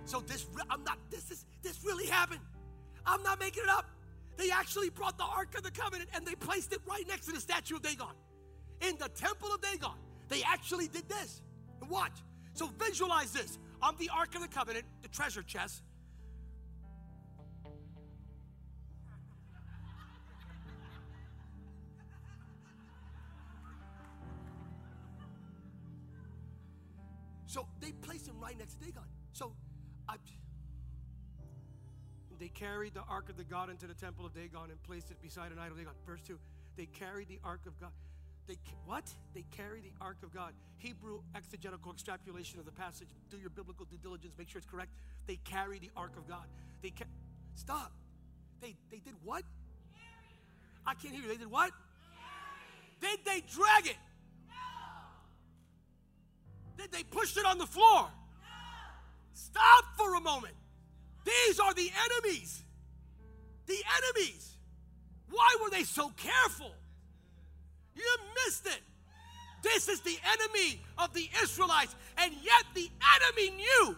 So 0.04 0.20
this 0.28 0.46
I'm 0.70 0.84
not 0.84 0.98
this 1.10 1.32
is 1.32 1.46
this 1.64 1.86
really 1.86 2.08
happened. 2.08 2.42
I'm 3.06 3.24
not 3.24 3.40
making 3.40 3.64
it 3.64 3.70
up. 3.70 3.86
They 4.36 4.52
actually 4.52 4.90
brought 4.90 5.18
the 5.18 5.24
Ark 5.24 5.58
of 5.58 5.64
the 5.64 5.72
Covenant 5.72 6.10
and 6.14 6.28
they 6.28 6.36
placed 6.36 6.74
it 6.74 6.82
right 6.86 7.08
next 7.08 7.28
to 7.28 7.32
the 7.32 7.40
statue 7.40 7.78
of 7.78 7.82
Dagon. 7.82 8.14
In 8.82 8.98
the 8.98 9.08
temple 9.08 9.54
of 9.54 9.62
Dagon. 9.62 9.96
They 10.28 10.44
actually 10.44 10.90
did 10.90 11.08
this. 11.08 11.42
Watch. 11.90 12.20
So 12.58 12.72
visualize 12.80 13.32
this. 13.32 13.60
On 13.84 13.96
the 14.00 14.10
Ark 14.10 14.34
of 14.34 14.42
the 14.42 14.48
Covenant, 14.48 14.84
the 15.04 15.08
treasure 15.10 15.44
chest. 15.44 15.84
So 27.46 27.68
they 27.80 27.92
placed 27.92 28.28
him 28.28 28.40
right 28.40 28.58
next 28.58 28.74
to 28.74 28.86
Dagon. 28.86 29.04
So 29.34 29.54
I, 30.10 30.16
they 32.40 32.48
carried 32.48 32.96
the 32.96 33.04
Ark 33.08 33.30
of 33.30 33.38
the 33.38 33.44
God 33.44 33.70
into 33.70 33.86
the 33.86 33.94
temple 33.94 34.26
of 34.26 34.34
Dagon 34.34 34.72
and 34.72 34.82
placed 34.82 35.12
it 35.12 35.22
beside 35.22 35.52
an 35.52 35.60
idol 35.60 35.74
of 35.74 35.78
Dagon. 35.78 35.94
Verse 36.08 36.22
2. 36.26 36.40
They 36.76 36.88
carried 36.88 37.28
the 37.28 37.40
Ark 37.44 37.62
of 37.68 37.80
God. 37.80 37.92
They 38.48 38.58
what? 38.86 39.04
They 39.34 39.44
carry 39.52 39.82
the 39.82 39.92
ark 40.00 40.18
of 40.24 40.34
God. 40.34 40.54
Hebrew 40.78 41.20
exegetical 41.36 41.92
extrapolation 41.92 42.60
of 42.60 42.66
the 42.66 42.72
passage. 42.72 43.10
Do 43.30 43.38
your 43.38 43.50
biblical 43.50 43.86
due 43.86 43.98
diligence. 43.98 44.34
Make 44.38 44.50
sure 44.50 44.60
it's 44.60 44.70
correct. 44.70 44.92
They 45.26 45.36
carry 45.44 45.80
the 45.80 45.90
ark 45.98 46.14
of 46.16 46.28
God. 46.28 46.46
They 46.82 46.92
ca- 46.92 47.06
stop. 47.56 47.92
They 48.62 48.76
they 48.90 49.00
did 49.00 49.16
what? 49.24 49.44
I 50.86 50.94
can't 50.94 51.14
hear 51.14 51.24
you. 51.24 51.30
They 51.30 51.38
did 51.38 51.52
what? 51.52 51.72
Did 53.02 53.20
they 53.26 53.44
drag 53.54 53.88
it? 53.88 53.98
Did 56.78 56.92
they 56.92 57.04
push 57.04 57.36
it 57.36 57.46
on 57.46 57.58
the 57.58 57.66
floor? 57.66 58.08
Stop 59.34 59.86
for 59.98 60.16
a 60.16 60.22
moment. 60.22 60.54
These 61.26 61.60
are 61.60 61.74
the 61.74 61.92
enemies. 62.06 62.64
The 63.66 63.78
enemies. 63.98 64.56
Why 65.30 65.58
were 65.62 65.70
they 65.70 65.84
so 65.84 66.10
careful? 66.16 66.72
You 67.98 68.18
missed 68.46 68.68
it. 68.68 68.80
This 69.64 69.88
is 69.90 70.02
the 70.02 70.18
enemy 70.34 70.80
of 70.98 71.14
the 71.14 71.28
Israelites, 71.42 71.96
and 72.18 72.32
yet 72.42 72.64
the 72.74 72.90
enemy 73.16 73.58
knew. 73.58 73.98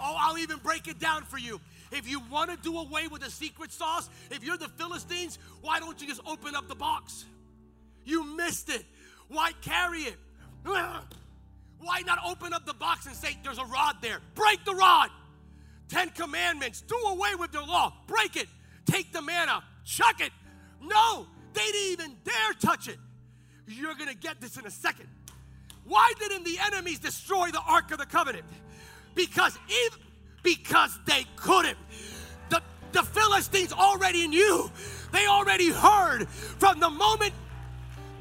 Oh, 0.00 0.16
I'll 0.18 0.38
even 0.38 0.58
break 0.58 0.88
it 0.88 0.98
down 0.98 1.22
for 1.24 1.38
you. 1.38 1.60
If 1.92 2.08
you 2.08 2.20
want 2.30 2.50
to 2.50 2.56
do 2.56 2.78
away 2.78 3.06
with 3.08 3.22
the 3.22 3.30
secret 3.30 3.72
sauce, 3.72 4.08
if 4.30 4.42
you're 4.42 4.56
the 4.56 4.68
Philistines, 4.68 5.38
why 5.60 5.78
don't 5.78 6.00
you 6.00 6.08
just 6.08 6.20
open 6.26 6.56
up 6.56 6.66
the 6.66 6.74
box? 6.74 7.24
You 8.04 8.24
missed 8.24 8.70
it. 8.70 8.84
Why 9.28 9.52
carry 9.60 10.02
it? 10.02 10.16
Why 10.64 12.00
not 12.06 12.18
open 12.24 12.52
up 12.52 12.64
the 12.64 12.74
box 12.74 13.06
and 13.06 13.16
say, 13.16 13.36
There's 13.42 13.58
a 13.58 13.64
rod 13.64 13.96
there? 14.00 14.20
Break 14.34 14.64
the 14.64 14.74
rod. 14.74 15.10
Ten 15.92 16.08
Commandments, 16.08 16.80
do 16.80 16.96
away 17.08 17.34
with 17.38 17.52
the 17.52 17.60
law, 17.60 17.92
break 18.06 18.36
it, 18.36 18.48
take 18.86 19.12
the 19.12 19.20
manna, 19.20 19.62
chuck 19.84 20.22
it. 20.22 20.32
No, 20.80 21.26
they 21.52 21.60
didn't 21.60 21.92
even 21.92 22.16
dare 22.24 22.54
touch 22.58 22.88
it. 22.88 22.96
You're 23.68 23.94
gonna 23.94 24.14
get 24.14 24.40
this 24.40 24.56
in 24.56 24.64
a 24.64 24.70
second. 24.70 25.06
Why 25.84 26.14
didn't 26.18 26.44
the 26.44 26.56
enemies 26.64 26.98
destroy 26.98 27.50
the 27.50 27.60
Ark 27.60 27.90
of 27.90 27.98
the 27.98 28.06
Covenant? 28.06 28.46
Because 29.14 29.58
if, 29.68 29.98
because 30.42 30.98
they 31.04 31.26
couldn't. 31.36 31.76
The, 32.48 32.62
the 32.92 33.02
Philistines 33.02 33.74
already 33.74 34.26
knew. 34.28 34.70
They 35.12 35.26
already 35.26 35.70
heard 35.70 36.26
from 36.26 36.80
the 36.80 36.88
moment 36.88 37.34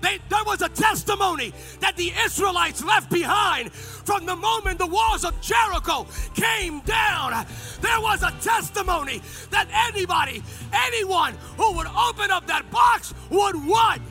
they, 0.01 0.17
there 0.29 0.43
was 0.45 0.61
a 0.61 0.69
testimony 0.69 1.53
that 1.79 1.95
the 1.95 2.11
Israelites 2.25 2.83
left 2.83 3.09
behind 3.09 3.71
from 3.71 4.25
the 4.25 4.35
moment 4.35 4.79
the 4.79 4.87
walls 4.87 5.23
of 5.23 5.39
Jericho 5.41 6.07
came 6.33 6.81
down. 6.81 7.45
There 7.81 8.01
was 8.01 8.23
a 8.23 8.31
testimony 8.41 9.21
that 9.51 9.67
anybody, 9.89 10.43
anyone 10.73 11.35
who 11.57 11.73
would 11.73 11.87
open 11.87 12.31
up 12.31 12.47
that 12.47 12.69
box 12.71 13.13
would 13.29 13.55
what? 13.55 14.01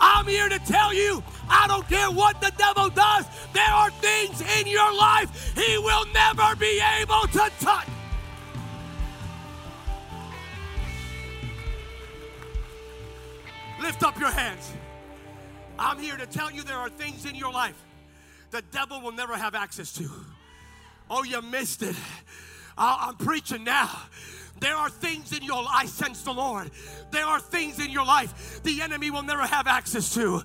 I'm 0.00 0.26
here 0.26 0.48
to 0.48 0.58
tell 0.60 0.92
you, 0.92 1.22
I 1.48 1.66
don't 1.66 1.88
care 1.88 2.10
what 2.10 2.40
the 2.40 2.52
devil 2.58 2.90
does, 2.90 3.26
there 3.52 3.64
are 3.64 3.90
things 3.90 4.40
in 4.58 4.66
your 4.66 4.94
life 4.94 5.54
he 5.56 5.78
will 5.78 6.04
never 6.12 6.54
be 6.56 6.80
able 7.00 7.22
to 7.22 7.50
touch. 7.60 7.93
Lift 13.84 14.02
up 14.02 14.18
your 14.18 14.30
hands. 14.30 14.72
I'm 15.78 15.98
here 15.98 16.16
to 16.16 16.24
tell 16.24 16.50
you 16.50 16.62
there 16.62 16.78
are 16.78 16.88
things 16.88 17.26
in 17.26 17.34
your 17.34 17.52
life 17.52 17.76
the 18.50 18.62
devil 18.72 18.98
will 19.02 19.12
never 19.12 19.36
have 19.36 19.54
access 19.54 19.92
to. 19.92 20.08
Oh, 21.10 21.22
you 21.22 21.42
missed 21.42 21.82
it. 21.82 21.94
I'm 22.78 23.16
preaching 23.16 23.62
now. 23.62 23.90
There 24.58 24.74
are 24.74 24.88
things 24.88 25.36
in 25.36 25.42
your 25.42 25.62
life, 25.62 25.74
I 25.74 25.84
sense 25.84 26.22
the 26.22 26.32
Lord. 26.32 26.70
There 27.10 27.26
are 27.26 27.38
things 27.38 27.78
in 27.78 27.90
your 27.90 28.06
life 28.06 28.62
the 28.62 28.80
enemy 28.80 29.10
will 29.10 29.22
never 29.22 29.42
have 29.42 29.66
access 29.66 30.14
to. 30.14 30.40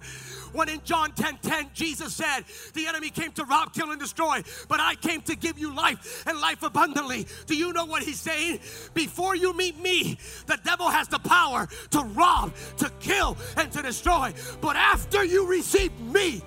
When 0.53 0.69
in 0.69 0.81
John 0.83 1.11
10 1.13 1.37
10, 1.41 1.69
Jesus 1.73 2.15
said, 2.15 2.41
The 2.73 2.87
enemy 2.87 3.09
came 3.09 3.31
to 3.33 3.45
rob, 3.45 3.73
kill, 3.73 3.91
and 3.91 3.99
destroy, 3.99 4.41
but 4.67 4.79
I 4.79 4.95
came 4.95 5.21
to 5.23 5.35
give 5.35 5.59
you 5.59 5.73
life 5.73 6.23
and 6.27 6.39
life 6.39 6.63
abundantly. 6.63 7.27
Do 7.45 7.55
you 7.55 7.73
know 7.73 7.85
what 7.85 8.03
he's 8.03 8.19
saying? 8.19 8.59
Before 8.93 9.35
you 9.35 9.53
meet 9.55 9.79
me, 9.79 10.17
the 10.45 10.59
devil 10.63 10.89
has 10.89 11.07
the 11.07 11.19
power 11.19 11.67
to 11.91 12.01
rob, 12.01 12.53
to 12.77 12.91
kill, 12.99 13.37
and 13.57 13.71
to 13.71 13.81
destroy. 13.81 14.33
But 14.61 14.75
after 14.75 15.23
you 15.23 15.47
receive 15.47 15.97
me, 15.99 16.41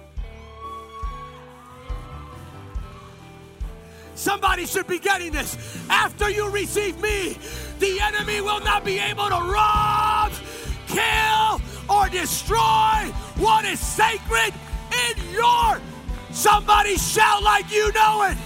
Somebody 4.15 4.67
should 4.67 4.87
be 4.87 5.01
getting 5.01 5.33
this. 5.33 5.57
After 5.89 6.31
you 6.31 6.49
receive 6.51 7.01
me, 7.01 7.37
the 7.81 7.99
enemy 8.01 8.41
will 8.41 8.61
not 8.61 8.85
be 8.85 8.99
able 8.99 9.27
to 9.29 9.35
rob, 9.35 10.31
kill, 10.87 11.61
or 11.93 12.09
destroy 12.09 13.13
what 13.37 13.65
is 13.65 13.81
sacred 13.81 14.55
in 15.09 15.33
your. 15.33 15.81
Somebody 16.31 16.97
shout 16.97 17.43
like 17.43 17.71
you 17.71 17.93
know 17.93 18.29
it. 18.31 18.39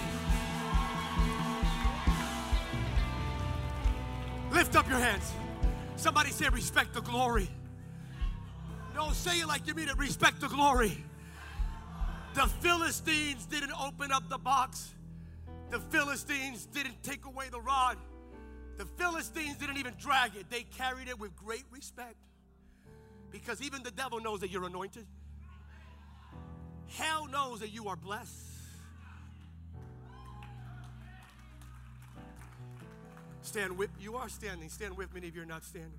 Lift 4.53 4.75
up 4.75 4.89
your 4.89 4.99
hands. 4.99 5.33
Somebody 5.97 6.31
say, 6.31 6.49
respect 6.49 6.95
the 6.95 7.03
glory. 7.03 7.49
Don't 8.95 9.15
say 9.15 9.41
it 9.41 9.47
like 9.47 9.67
you 9.67 9.75
mean 9.75 9.89
it. 9.89 9.99
Respect 9.99 10.41
the 10.41 10.49
glory. 10.49 11.05
The 12.35 12.47
Philistines 12.61 13.47
didn't 13.47 13.73
open 13.81 14.11
up 14.13 14.29
the 14.29 14.39
box. 14.39 14.95
The 15.71 15.79
Philistines 15.79 16.67
didn't 16.67 17.03
take 17.03 17.25
away 17.25 17.47
the 17.51 17.61
rod. 17.61 17.99
The 18.79 18.85
Philistines 18.85 19.57
didn't 19.57 19.79
even 19.79 19.95
drag 20.01 20.37
it. 20.37 20.51
They 20.51 20.63
carried 20.63 21.09
it 21.09 21.19
with 21.19 21.35
great 21.37 21.65
respect. 21.71 22.17
Because 23.31 23.63
even 23.63 23.83
the 23.83 23.91
devil 23.91 24.21
knows 24.21 24.41
that 24.41 24.51
you're 24.51 24.65
anointed. 24.65 25.07
Hell 26.89 27.27
knows 27.27 27.61
that 27.61 27.71
you 27.71 27.89
are 27.89 27.97
blessed. 27.97 28.45
Stand 33.43 33.79
with 33.79 33.91
you 34.01 34.17
are 34.17 34.29
standing. 34.29 34.69
Stand 34.69 34.97
with 34.97 35.15
me 35.15 35.21
if 35.27 35.35
you're 35.35 35.45
not 35.45 35.65
standing. 35.65 35.99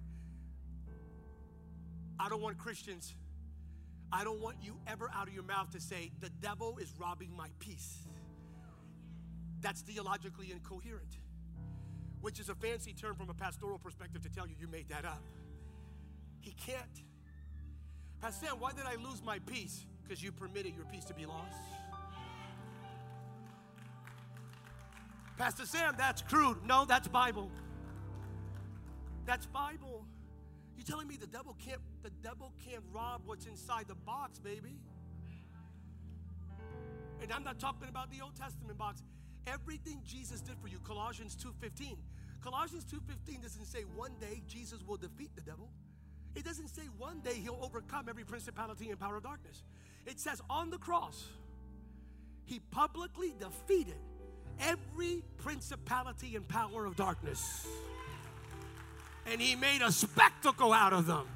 I 2.20 2.30
don't 2.30 2.42
want 2.42 2.58
Christians, 2.58 3.14
I 4.12 4.24
don't 4.24 4.42
want 4.42 4.58
you 4.62 4.78
ever 4.88 5.10
out 5.14 5.28
of 5.28 5.34
your 5.34 5.44
mouth 5.44 5.72
to 5.72 5.80
say, 5.80 6.12
the 6.20 6.30
devil 6.42 6.78
is 6.78 6.92
robbing 7.00 7.36
my 7.36 7.48
peace. 7.60 8.00
That's 9.62 9.82
theologically 9.82 10.52
incoherent, 10.52 11.18
which 12.22 12.40
is 12.40 12.50
a 12.50 12.56
fancy 12.56 12.94
term 12.94 13.16
from 13.16 13.30
a 13.30 13.34
pastoral 13.34 13.78
perspective 13.78 14.24
to 14.24 14.30
tell 14.30 14.48
you 14.48 14.56
you 14.60 14.68
made 14.68 14.90
that 14.90 15.06
up. 15.06 15.24
He 16.40 16.52
can't. 16.52 17.02
Pastor 18.22 18.48
Sam, 18.48 18.60
why 18.60 18.72
did 18.72 18.86
I 18.86 18.96
lose 18.96 19.22
my 19.24 19.40
peace? 19.40 19.86
Because 20.04 20.24
you 20.24 20.32
permitted 20.32 20.76
your 20.76 20.86
peace 20.86 21.06
to 21.06 21.14
be 21.14 21.26
lost. 21.26 21.58
Pastor 25.38 25.66
Sam, 25.66 25.94
that's 25.98 26.24
crude. 26.24 26.66
No, 26.66 26.86
that's 26.86 27.08
Bible. 27.08 27.52
That's 29.26 29.46
Bible. 29.46 30.06
You 30.76 30.84
telling 30.84 31.08
me 31.08 31.18
the 31.18 31.28
devil 31.28 31.56
can't 31.64 31.82
the 32.02 32.10
devil 32.24 32.54
can't 32.66 32.84
rob 32.92 33.22
what's 33.26 33.46
inside 33.46 33.88
the 33.88 33.96
box, 33.96 34.40
baby? 34.40 34.80
And 37.22 37.32
I'm 37.32 37.44
not 37.44 37.60
talking 37.60 37.90
about 37.90 38.12
the 38.12 38.22
Old 38.22 38.36
Testament 38.36 38.78
box. 38.78 39.04
Everything 39.46 40.02
Jesus 40.06 40.42
did 40.42 40.58
for 40.60 40.68
you, 40.68 40.80
Colossians 40.80 41.36
2:15. 41.36 41.98
Colossians 42.42 42.84
2:15 42.86 43.42
doesn't 43.42 43.66
say 43.66 43.84
one 43.84 44.14
day 44.20 44.42
Jesus 44.48 44.82
will 44.84 44.98
defeat 44.98 45.36
the 45.36 45.42
devil. 45.42 45.70
It 46.36 46.44
doesn't 46.44 46.70
say 46.70 46.84
one 46.98 47.20
day 47.22 47.34
he'll 47.34 47.60
overcome 47.62 48.08
every 48.10 48.24
principality 48.24 48.90
and 48.90 49.00
power 49.00 49.18
of 49.18 49.24
darkness. 49.24 49.64
It 50.06 50.20
says 50.20 50.42
on 50.50 50.70
the 50.70 50.78
cross, 50.78 51.26
he 52.46 52.60
publicly 52.72 53.34
defeated 53.40 53.98
every 54.60 55.24
principality 55.38 56.36
and 56.36 56.48
power 56.48 56.86
of 56.86 56.96
darkness. 56.96 57.68
And 59.26 59.42
he 59.42 59.56
made 59.56 59.82
a 59.82 59.92
spectacle 59.92 60.72
out 60.72 60.94
of 60.94 61.06
them. 61.06 61.28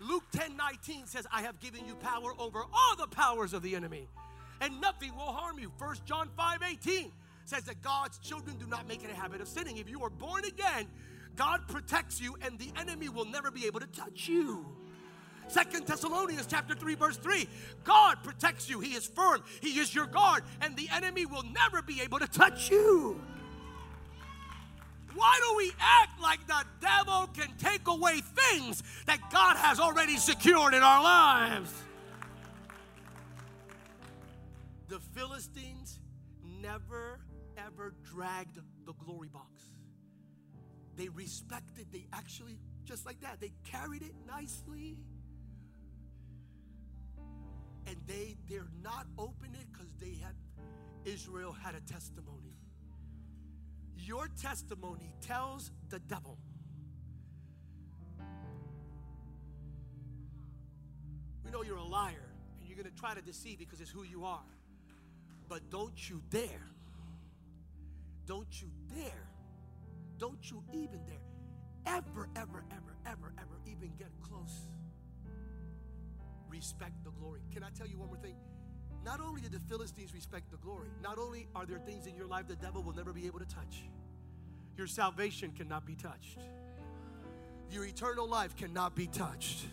Luke 0.00 0.24
10 0.32 0.56
19 0.56 1.06
says, 1.06 1.26
I 1.32 1.42
have 1.42 1.60
given 1.60 1.86
you 1.86 1.94
power 1.96 2.32
over 2.38 2.60
all 2.60 2.96
the 2.96 3.06
powers 3.06 3.52
of 3.52 3.62
the 3.62 3.74
enemy 3.76 4.08
and 4.60 4.80
nothing 4.80 5.14
will 5.14 5.32
harm 5.32 5.58
you. 5.58 5.70
First 5.78 6.04
John 6.04 6.28
5 6.36 6.62
18 6.62 7.12
says 7.44 7.64
that 7.64 7.80
God's 7.82 8.18
children 8.18 8.56
do 8.58 8.66
not 8.66 8.88
make 8.88 9.04
it 9.04 9.10
a 9.10 9.14
habit 9.14 9.40
of 9.40 9.48
sinning. 9.48 9.76
If 9.76 9.88
you 9.88 10.02
are 10.02 10.10
born 10.10 10.44
again, 10.44 10.86
God 11.36 11.68
protects 11.68 12.20
you 12.20 12.36
and 12.42 12.58
the 12.58 12.70
enemy 12.78 13.08
will 13.08 13.24
never 13.24 13.50
be 13.50 13.66
able 13.66 13.80
to 13.80 13.86
touch 13.86 14.28
you. 14.28 14.66
Second 15.48 15.86
Thessalonians 15.86 16.46
chapter 16.46 16.74
3 16.74 16.94
verse 16.94 17.16
3 17.16 17.48
God 17.84 18.16
protects 18.24 18.68
you. 18.68 18.80
He 18.80 18.94
is 18.94 19.06
firm. 19.06 19.42
He 19.60 19.78
is 19.78 19.94
your 19.94 20.06
guard 20.06 20.42
and 20.60 20.76
the 20.76 20.88
enemy 20.92 21.26
will 21.26 21.44
never 21.44 21.82
be 21.82 22.00
able 22.00 22.18
to 22.18 22.26
touch 22.26 22.70
you. 22.70 23.20
Why 25.14 25.38
do 25.48 25.56
we 25.56 25.72
act 25.80 26.20
like 26.20 26.46
the 26.46 26.62
devil 26.80 27.28
can 27.28 27.48
take 27.58 27.88
away 27.88 28.20
things 28.20 28.82
that 29.06 29.18
God 29.30 29.56
has 29.56 29.80
already 29.80 30.18
secured 30.18 30.74
in 30.74 30.82
our 30.82 31.02
lives? 31.02 31.72
The 34.88 35.00
Philistines 35.14 35.98
never 36.60 37.18
ever 37.56 37.94
dragged 38.04 38.58
the 38.84 38.92
glory 38.92 39.28
box. 39.28 39.55
They 40.96 41.08
respected, 41.08 41.86
they 41.92 42.06
actually, 42.12 42.58
just 42.84 43.04
like 43.04 43.20
that, 43.20 43.40
they 43.40 43.52
carried 43.64 44.02
it 44.02 44.14
nicely. 44.26 44.98
And 47.86 47.96
they 48.06 48.36
dare 48.48 48.66
not 48.82 49.06
open 49.18 49.54
it 49.54 49.66
because 49.72 49.92
they 50.00 50.18
had, 50.22 50.34
Israel 51.04 51.52
had 51.52 51.74
a 51.74 51.80
testimony. 51.80 52.56
Your 53.98 54.28
testimony 54.40 55.12
tells 55.20 55.70
the 55.88 55.98
devil. 55.98 56.38
We 61.44 61.50
know 61.50 61.62
you're 61.62 61.76
a 61.76 61.84
liar 61.84 62.28
and 62.58 62.68
you're 62.68 62.76
going 62.76 62.92
to 62.92 63.00
try 63.00 63.14
to 63.14 63.22
deceive 63.22 63.58
because 63.58 63.80
it's 63.80 63.90
who 63.90 64.02
you 64.02 64.24
are. 64.24 64.42
But 65.48 65.70
don't 65.70 66.10
you 66.10 66.22
dare, 66.30 66.66
don't 68.26 68.60
you 68.60 68.68
dare, 68.96 69.28
don't 70.18 70.50
you 70.50 70.62
even 70.72 71.04
dare 71.06 71.16
ever, 71.86 72.28
ever, 72.36 72.64
ever, 72.70 72.96
ever, 73.06 73.32
ever 73.38 73.60
even 73.66 73.92
get 73.98 74.08
close. 74.20 74.68
Respect 76.48 77.04
the 77.04 77.10
glory. 77.10 77.40
Can 77.52 77.62
I 77.62 77.70
tell 77.70 77.86
you 77.86 77.98
one 77.98 78.08
more 78.08 78.16
thing? 78.16 78.36
Not 79.04 79.20
only 79.20 79.40
did 79.40 79.52
the 79.52 79.60
Philistines 79.60 80.12
respect 80.12 80.50
the 80.50 80.56
glory, 80.56 80.88
not 81.02 81.18
only 81.18 81.46
are 81.54 81.64
there 81.64 81.78
things 81.78 82.06
in 82.06 82.16
your 82.16 82.26
life 82.26 82.48
the 82.48 82.56
devil 82.56 82.82
will 82.82 82.94
never 82.94 83.12
be 83.12 83.26
able 83.26 83.38
to 83.38 83.46
touch, 83.46 83.84
your 84.76 84.86
salvation 84.86 85.52
cannot 85.56 85.86
be 85.86 85.94
touched, 85.94 86.38
your 87.70 87.84
eternal 87.84 88.28
life 88.28 88.56
cannot 88.56 88.96
be 88.96 89.06
touched. 89.06 89.66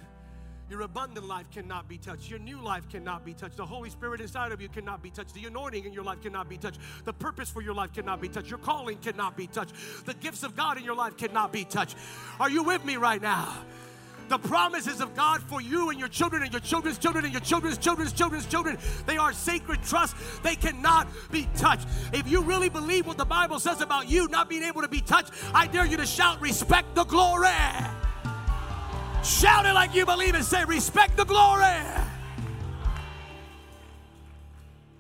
Your 0.74 0.82
abundant 0.82 1.28
life 1.28 1.46
cannot 1.52 1.88
be 1.88 2.00
touched. 2.00 2.32
Your 2.32 2.40
new 2.40 2.60
life 2.60 2.90
cannot 2.90 3.24
be 3.24 3.36
touched. 3.36 3.58
The 3.58 3.66
Holy 3.66 3.92
Spirit 3.92 4.22
inside 4.22 4.52
of 4.52 4.60
you 4.60 4.68
cannot 4.70 5.04
be 5.04 5.12
touched. 5.12 5.36
The 5.36 5.46
anointing 5.46 5.86
in 5.86 5.94
your 5.94 6.04
life 6.04 6.24
cannot 6.24 6.50
be 6.50 6.58
touched. 6.58 6.80
The 7.06 7.14
purpose 7.14 7.48
for 7.48 7.62
your 7.62 7.76
life 7.76 7.94
cannot 7.94 8.20
be 8.20 8.28
touched. 8.28 8.50
Your 8.50 8.58
calling 8.58 8.98
cannot 8.98 9.38
be 9.38 9.46
touched. 9.46 9.76
The 10.08 10.16
gifts 10.16 10.42
of 10.42 10.56
God 10.56 10.80
in 10.80 10.84
your 10.84 10.96
life 10.96 11.16
cannot 11.16 11.54
be 11.54 11.64
touched. 11.64 11.96
Are 12.40 12.50
you 12.50 12.64
with 12.64 12.84
me 12.86 12.98
right 12.98 13.22
now? 13.22 13.56
The 14.30 14.40
promises 14.40 15.00
of 15.00 15.16
God 15.16 15.44
for 15.44 15.62
you 15.62 15.92
and 15.92 16.00
your 16.00 16.10
children 16.10 16.42
and 16.42 16.52
your 16.52 16.60
children's 16.60 16.98
children 16.98 17.24
and 17.24 17.32
your 17.36 17.42
children's 17.42 17.78
children's 17.78 18.12
children's 18.12 18.48
children, 18.48 18.80
they 19.06 19.18
are 19.18 19.32
sacred 19.32 19.84
trust. 19.84 20.16
They 20.42 20.56
cannot 20.56 21.08
be 21.32 21.48
touched. 21.56 21.88
If 22.14 22.28
you 22.28 22.42
really 22.42 22.70
believe 22.70 23.06
what 23.06 23.18
the 23.20 23.26
Bible 23.26 23.60
says 23.60 23.82
about 23.82 24.10
you 24.10 24.28
not 24.28 24.50
being 24.50 24.64
able 24.64 24.82
to 24.82 24.88
be 24.88 25.02
touched, 25.02 25.34
I 25.54 25.68
dare 25.68 25.86
you 25.86 25.98
to 25.98 26.06
shout, 26.08 26.42
respect 26.42 26.96
the 26.96 27.04
glory. 27.04 27.50
Shout 29.24 29.66
it 29.66 29.74
like 29.74 29.96
you 29.96 30.06
believe 30.06 30.36
it. 30.36 30.44
Say, 30.44 30.66
respect 30.66 31.16
the 31.16 31.24
glory. 31.24 31.64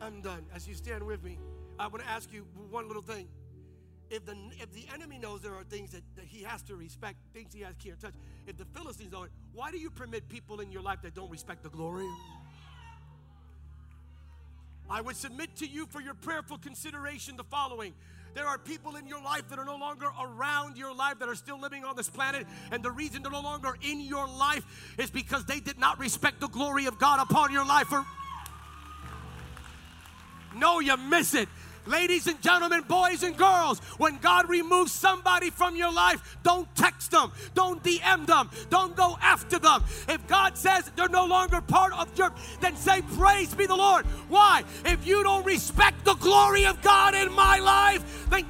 I'm 0.01 0.21
done. 0.21 0.45
As 0.55 0.67
you 0.67 0.75
stand 0.75 1.03
with 1.03 1.23
me, 1.23 1.37
I 1.77 1.87
want 1.87 2.03
to 2.03 2.09
ask 2.09 2.31
you 2.31 2.45
one 2.69 2.87
little 2.87 3.01
thing. 3.01 3.27
If 4.09 4.25
the, 4.25 4.35
if 4.59 4.71
the 4.71 4.85
enemy 4.93 5.17
knows 5.17 5.41
there 5.41 5.55
are 5.55 5.63
things 5.63 5.91
that, 5.91 6.03
that 6.15 6.25
he 6.25 6.43
has 6.43 6.61
to 6.63 6.75
respect, 6.75 7.17
things 7.33 7.53
he 7.53 7.61
has 7.61 7.75
can't 7.83 7.99
touch, 7.99 8.13
if 8.47 8.57
the 8.57 8.65
Philistines 8.65 9.11
know 9.11 9.23
it, 9.23 9.31
why 9.53 9.71
do 9.71 9.77
you 9.77 9.89
permit 9.89 10.29
people 10.29 10.61
in 10.61 10.71
your 10.71 10.81
life 10.81 11.01
that 11.01 11.15
don't 11.15 11.31
respect 11.31 11.63
the 11.63 11.69
glory? 11.69 12.07
I 14.89 15.01
would 15.01 15.15
submit 15.15 15.55
to 15.57 15.65
you 15.65 15.85
for 15.87 15.99
your 15.99 16.13
prayerful 16.13 16.59
consideration 16.59 17.35
the 17.37 17.43
following 17.43 17.93
there 18.33 18.47
are 18.47 18.57
people 18.57 18.95
in 18.95 19.07
your 19.07 19.21
life 19.21 19.47
that 19.49 19.59
are 19.59 19.65
no 19.65 19.77
longer 19.77 20.07
around 20.19 20.77
your 20.77 20.93
life 20.93 21.19
that 21.19 21.29
are 21.29 21.35
still 21.35 21.59
living 21.59 21.83
on 21.83 21.95
this 21.95 22.09
planet. 22.09 22.47
And 22.71 22.83
the 22.83 22.91
reason 22.91 23.21
they're 23.21 23.31
no 23.31 23.41
longer 23.41 23.75
in 23.81 24.01
your 24.01 24.27
life 24.27 24.65
is 24.97 25.09
because 25.09 25.45
they 25.45 25.59
did 25.59 25.77
not 25.77 25.99
respect 25.99 26.39
the 26.39 26.47
glory 26.47 26.85
of 26.85 26.97
God 26.97 27.19
upon 27.21 27.51
your 27.51 27.65
life. 27.65 27.91
Or 27.91 28.05
no, 30.55 30.79
you 30.79 30.97
miss 30.97 31.33
it. 31.35 31.49
Ladies 31.85 32.27
and 32.27 32.41
gentlemen, 32.41 32.81
boys 32.87 33.23
and 33.23 33.35
girls, 33.35 33.79
when 33.97 34.17
God 34.19 34.47
removes 34.49 34.91
somebody 34.91 35.49
from 35.49 35.75
your 35.75 35.91
life, 35.91 36.37
don't 36.41 36.73
text 36.75 37.11
them, 37.11 37.31
don't 37.53 37.83
DM 37.83 38.25
them, 38.25 38.49
don't 38.69 38.95
go 38.95 39.17
after 39.21 39.59
them. 39.59 39.83
If 40.07 40.25
God 40.27 40.57
says 40.57 40.89
they're 40.95 41.09
no 41.09 41.25
longer 41.25 41.59
part 41.59 41.93
of 41.93 42.17
your, 42.17 42.31
then 42.61 42.75
say, 42.77 43.01
Praise 43.17 43.53
be 43.53 43.65
the 43.65 43.75
Lord. 43.75 44.05
Why? 44.29 44.63
If 44.85 45.05
you 45.05 45.23
don't 45.23 45.45
respect 45.45 46.05
the 46.05 46.15
glory 46.15 46.65
of 46.65 46.81
God 46.81 47.15
in 47.15 47.33
my 47.33 47.59
life, 47.59 48.29
then 48.29 48.45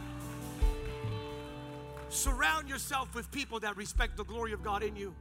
surround 2.10 2.70
yourself 2.70 3.16
with 3.16 3.32
people 3.32 3.60
that 3.62 3.76
respect 3.78 4.16
the 4.16 4.26
glory 4.26 4.54
of 4.54 4.64
God 4.64 4.84
in 4.84 4.96
you, 4.96 5.16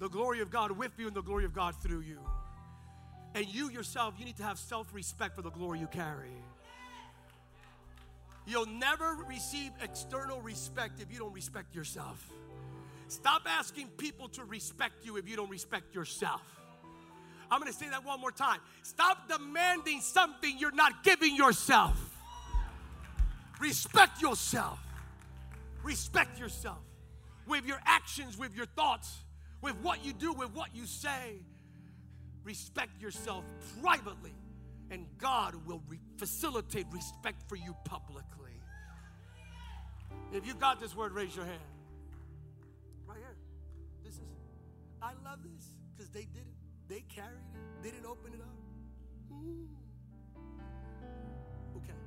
the 0.00 0.08
glory 0.08 0.40
of 0.40 0.50
God 0.50 0.72
with 0.72 0.92
you, 0.98 1.06
and 1.06 1.14
the 1.14 1.22
glory 1.22 1.44
of 1.44 1.54
God 1.54 1.76
through 1.76 2.00
you. 2.00 2.18
And 3.36 3.46
you 3.46 3.70
yourself, 3.70 4.14
you 4.18 4.24
need 4.24 4.38
to 4.38 4.42
have 4.42 4.58
self 4.58 4.92
respect 4.92 5.36
for 5.36 5.42
the 5.42 5.50
glory 5.50 5.78
you 5.78 5.86
carry. 5.86 6.32
You'll 8.48 8.66
never 8.66 9.18
receive 9.28 9.72
external 9.82 10.40
respect 10.40 11.00
if 11.00 11.12
you 11.12 11.18
don't 11.18 11.34
respect 11.34 11.74
yourself. 11.74 12.32
Stop 13.08 13.42
asking 13.46 13.88
people 13.98 14.28
to 14.30 14.44
respect 14.44 15.04
you 15.04 15.18
if 15.18 15.28
you 15.28 15.36
don't 15.36 15.50
respect 15.50 15.94
yourself. 15.94 16.40
I'm 17.50 17.60
gonna 17.60 17.74
say 17.74 17.90
that 17.90 18.06
one 18.06 18.20
more 18.20 18.32
time. 18.32 18.60
Stop 18.82 19.28
demanding 19.28 20.00
something 20.00 20.58
you're 20.58 20.74
not 20.74 21.04
giving 21.04 21.36
yourself. 21.36 22.16
Respect 23.60 24.22
yourself. 24.22 24.78
Respect 25.82 26.38
yourself 26.38 26.78
with 27.46 27.66
your 27.66 27.80
actions, 27.84 28.38
with 28.38 28.54
your 28.54 28.66
thoughts, 28.66 29.24
with 29.60 29.76
what 29.82 30.04
you 30.04 30.14
do, 30.14 30.32
with 30.32 30.54
what 30.54 30.74
you 30.74 30.86
say. 30.86 31.36
Respect 32.44 33.00
yourself 33.00 33.44
privately, 33.82 34.32
and 34.90 35.06
God 35.18 35.54
will 35.66 35.82
re- 35.88 36.00
facilitate 36.16 36.86
respect 36.92 37.42
for 37.48 37.56
you 37.56 37.74
publicly. 37.84 38.52
If 40.32 40.46
you 40.46 40.54
got 40.54 40.80
this 40.80 40.94
word, 40.94 41.12
raise 41.12 41.34
your 41.34 41.44
hand. 41.44 41.60
Right 43.06 43.18
here. 43.18 43.36
This 44.04 44.14
is, 44.14 44.28
I 45.02 45.12
love 45.24 45.38
this 45.42 45.74
because 45.94 46.10
they 46.10 46.22
did 46.22 46.46
it. 46.46 46.54
They 46.88 47.04
carried 47.14 47.44
it, 47.54 47.82
they 47.82 47.90
didn't 47.90 48.06
open 48.06 48.32
it 48.32 48.40
up. 48.40 48.56
Mm. 49.32 49.66
Okay. 51.76 51.98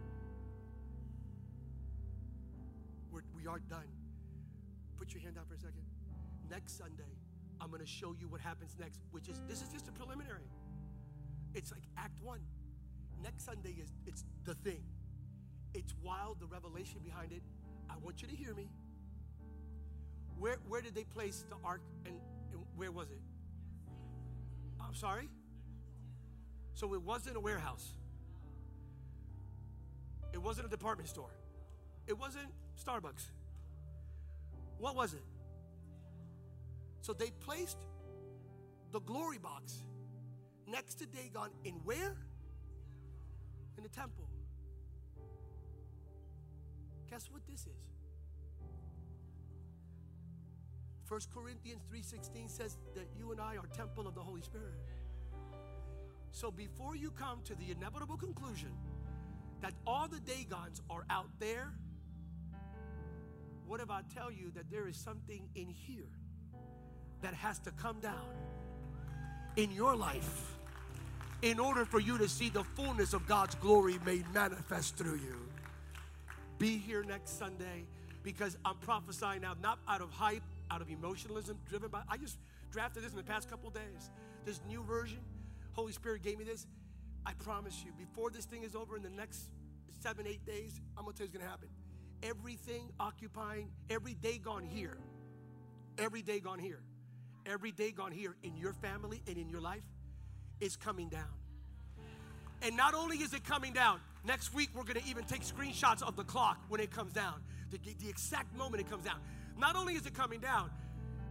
We're, 3.11 3.21
we 3.35 3.47
are 3.47 3.59
done. 3.59 3.87
Put 4.97 5.13
your 5.13 5.21
hand 5.21 5.37
out 5.39 5.47
for 5.47 5.53
a 5.53 5.59
second. 5.59 5.83
Next 6.49 6.77
Sunday, 6.77 7.03
I'm 7.59 7.69
going 7.69 7.81
to 7.81 7.87
show 7.87 8.15
you 8.19 8.27
what 8.27 8.41
happens 8.41 8.75
next, 8.79 9.01
which 9.11 9.29
is 9.29 9.41
this 9.47 9.61
is 9.61 9.69
just 9.69 9.87
a 9.87 9.91
preliminary. 9.91 10.49
It's 11.53 11.71
like 11.71 11.83
Act 11.97 12.21
One. 12.21 12.39
Next 13.23 13.45
Sunday 13.45 13.75
is 13.81 13.91
it's 14.05 14.23
the 14.45 14.55
thing. 14.55 14.83
It's 15.73 15.93
wild, 16.03 16.39
the 16.39 16.47
revelation 16.47 16.99
behind 17.03 17.31
it. 17.31 17.41
I 17.89 17.93
want 18.03 18.21
you 18.21 18.27
to 18.27 18.35
hear 18.35 18.53
me. 18.53 18.69
Where 20.39 20.57
where 20.67 20.81
did 20.81 20.95
they 20.95 21.03
place 21.03 21.45
the 21.49 21.55
ark 21.63 21.81
and, 22.05 22.15
and 22.51 22.61
where 22.75 22.91
was 22.91 23.09
it? 23.11 23.21
I'm 24.79 24.95
sorry? 24.95 25.29
So 26.73 26.93
it 26.93 27.01
wasn't 27.01 27.37
a 27.37 27.39
warehouse. 27.39 27.93
It 30.33 30.41
wasn't 30.41 30.67
a 30.67 30.69
department 30.69 31.09
store. 31.09 31.35
It 32.07 32.17
wasn't 32.17 32.47
Starbucks. 32.83 33.25
What 34.79 34.95
was 34.95 35.13
it? 35.13 35.23
So 37.01 37.13
they 37.13 37.29
placed 37.29 37.77
the 38.91 38.99
glory 39.01 39.37
box 39.37 39.75
next 40.67 40.95
to 40.95 41.05
Dagon 41.05 41.49
in 41.63 41.73
where? 41.83 42.15
In 43.81 43.89
the 43.89 43.95
temple. 43.95 44.27
Guess 47.09 47.31
what 47.31 47.41
this 47.47 47.61
is? 47.61 47.81
1 51.07 51.19
Corinthians 51.33 51.81
3:16 51.89 52.47
says 52.47 52.77
that 52.93 53.07
you 53.17 53.31
and 53.31 53.41
I 53.41 53.57
are 53.57 53.65
temple 53.73 54.07
of 54.07 54.13
the 54.13 54.21
Holy 54.21 54.43
Spirit. 54.43 54.75
So 56.29 56.51
before 56.51 56.95
you 56.95 57.09
come 57.09 57.41
to 57.45 57.55
the 57.55 57.71
inevitable 57.71 58.17
conclusion 58.17 58.71
that 59.61 59.73
all 59.87 60.07
the 60.07 60.19
Dagons 60.19 60.83
are 60.87 61.03
out 61.09 61.31
there, 61.39 61.73
what 63.65 63.81
if 63.81 63.89
I 63.89 64.03
tell 64.13 64.31
you 64.31 64.51
that 64.51 64.69
there 64.69 64.87
is 64.87 64.95
something 64.95 65.49
in 65.55 65.69
here 65.69 66.13
that 67.21 67.33
has 67.33 67.57
to 67.61 67.71
come 67.71 67.99
down 67.99 68.29
in 69.55 69.71
your 69.71 69.95
life 69.95 70.60
in 71.41 71.59
order 71.59 71.85
for 71.85 71.99
you 71.99 72.17
to 72.17 72.29
see 72.29 72.49
the 72.49 72.63
fullness 72.63 73.13
of 73.13 73.27
God's 73.27 73.55
glory 73.55 73.99
made 74.05 74.25
manifest 74.33 74.95
through 74.95 75.15
you? 75.15 75.35
Be 76.59 76.77
here 76.77 77.03
next 77.03 77.39
Sunday 77.39 77.85
because 78.23 78.57
I'm 78.63 78.77
prophesying 78.77 79.41
now, 79.41 79.55
not 79.61 79.79
out 79.87 80.01
of 80.01 80.11
hype, 80.11 80.43
out 80.69 80.81
of 80.81 80.89
emotionalism, 80.89 81.57
driven 81.67 81.89
by. 81.89 82.01
I 82.07 82.17
just 82.17 82.37
drafted 82.71 83.03
this 83.03 83.11
in 83.11 83.17
the 83.17 83.23
past 83.23 83.49
couple 83.49 83.69
days. 83.71 84.11
This 84.45 84.61
new 84.67 84.83
version, 84.83 85.19
Holy 85.73 85.91
Spirit 85.91 86.21
gave 86.21 86.37
me 86.37 86.45
this. 86.45 86.67
I 87.25 87.33
promise 87.33 87.83
you, 87.83 87.91
before 87.97 88.29
this 88.29 88.45
thing 88.45 88.63
is 88.63 88.75
over 88.75 88.95
in 88.95 89.03
the 89.03 89.09
next 89.09 89.49
seven, 89.99 90.27
eight 90.27 90.45
days, 90.45 90.79
I'm 90.97 91.03
gonna 91.03 91.15
tell 91.15 91.25
you 91.25 91.31
what's 91.31 91.37
gonna 91.39 91.49
happen. 91.49 91.69
Everything 92.23 92.91
occupying, 92.99 93.69
every 93.89 94.13
Dagon 94.13 94.63
here, 94.63 94.97
every 95.97 96.21
Dagon 96.21 96.59
here, 96.59 96.81
every 97.47 97.71
Dagon 97.71 98.11
here 98.11 98.35
in 98.43 98.55
your 98.55 98.73
family 98.73 99.21
and 99.27 99.37
in 99.37 99.49
your 99.49 99.61
life 99.61 99.81
is 100.61 100.77
coming 100.77 101.09
down. 101.09 101.27
And 102.61 102.77
not 102.77 102.93
only 102.93 103.17
is 103.17 103.33
it 103.33 103.43
coming 103.43 103.73
down, 103.73 103.99
next 104.23 104.53
week 104.53 104.69
we're 104.73 104.83
gonna 104.83 105.01
even 105.07 105.25
take 105.25 105.41
screenshots 105.41 106.01
of 106.03 106.15
the 106.15 106.23
clock 106.23 106.59
when 106.69 106.79
it 106.79 106.91
comes 106.91 107.11
down, 107.11 107.41
the, 107.71 107.79
the 107.99 108.09
exact 108.09 108.55
moment 108.55 108.81
it 108.81 108.89
comes 108.89 109.03
down. 109.03 109.19
Not 109.57 109.75
only 109.75 109.95
is 109.95 110.05
it 110.05 110.13
coming 110.13 110.39
down, 110.39 110.69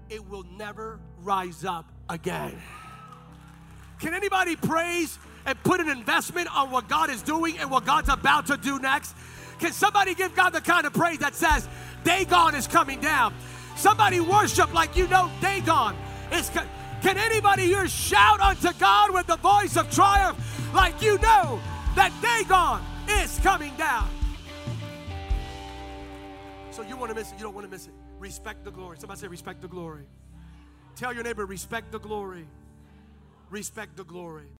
it 0.08 0.28
will 0.28 0.44
never 0.58 0.98
rise 1.22 1.64
up 1.64 1.90
again. 2.08 2.60
Can 4.00 4.14
anybody 4.14 4.56
praise 4.56 5.18
and 5.46 5.62
put 5.62 5.80
an 5.80 5.88
investment 5.88 6.54
on 6.54 6.70
what 6.70 6.88
God 6.88 7.10
is 7.10 7.22
doing 7.22 7.58
and 7.58 7.70
what 7.70 7.84
God's 7.84 8.08
about 8.08 8.46
to 8.46 8.56
do 8.56 8.78
next? 8.78 9.14
Can 9.60 9.72
somebody 9.72 10.14
give 10.14 10.34
God 10.34 10.50
the 10.50 10.60
kind 10.60 10.86
of 10.86 10.92
praise 10.92 11.18
that 11.18 11.34
says, 11.34 11.68
Dagon 12.02 12.54
is 12.54 12.66
coming 12.66 13.00
down? 13.00 13.34
Somebody 13.76 14.20
worship 14.20 14.72
like 14.74 14.96
you 14.96 15.06
know 15.06 15.30
Dagon 15.40 15.94
is. 16.32 16.48
Co- 16.50 16.66
Can 17.02 17.16
anybody 17.16 17.64
here 17.64 17.88
shout 17.88 18.40
unto 18.40 18.72
God 18.78 19.12
with 19.12 19.26
the 19.26 19.36
voice 19.36 19.76
of 19.76 19.90
triumph 19.90 20.38
like 20.74 21.00
you 21.00 21.18
know 21.18 21.60
that 21.96 22.12
Dagon 22.20 22.82
is 23.22 23.38
coming 23.40 23.74
down? 23.76 24.08
So 26.70 26.82
you 26.82 26.96
want 26.96 27.10
to 27.10 27.14
miss 27.14 27.32
it, 27.32 27.38
you 27.38 27.44
don't 27.44 27.54
want 27.54 27.66
to 27.66 27.70
miss 27.70 27.86
it. 27.86 27.92
Respect 28.18 28.64
the 28.64 28.70
glory. 28.70 28.98
Somebody 28.98 29.20
say, 29.20 29.28
respect 29.28 29.62
the 29.62 29.68
glory. 29.68 30.04
Tell 30.94 31.14
your 31.14 31.24
neighbor, 31.24 31.46
respect 31.46 31.90
the 31.90 31.98
glory. 31.98 32.46
Respect 33.50 33.96
the 33.96 34.04
glory. 34.04 34.48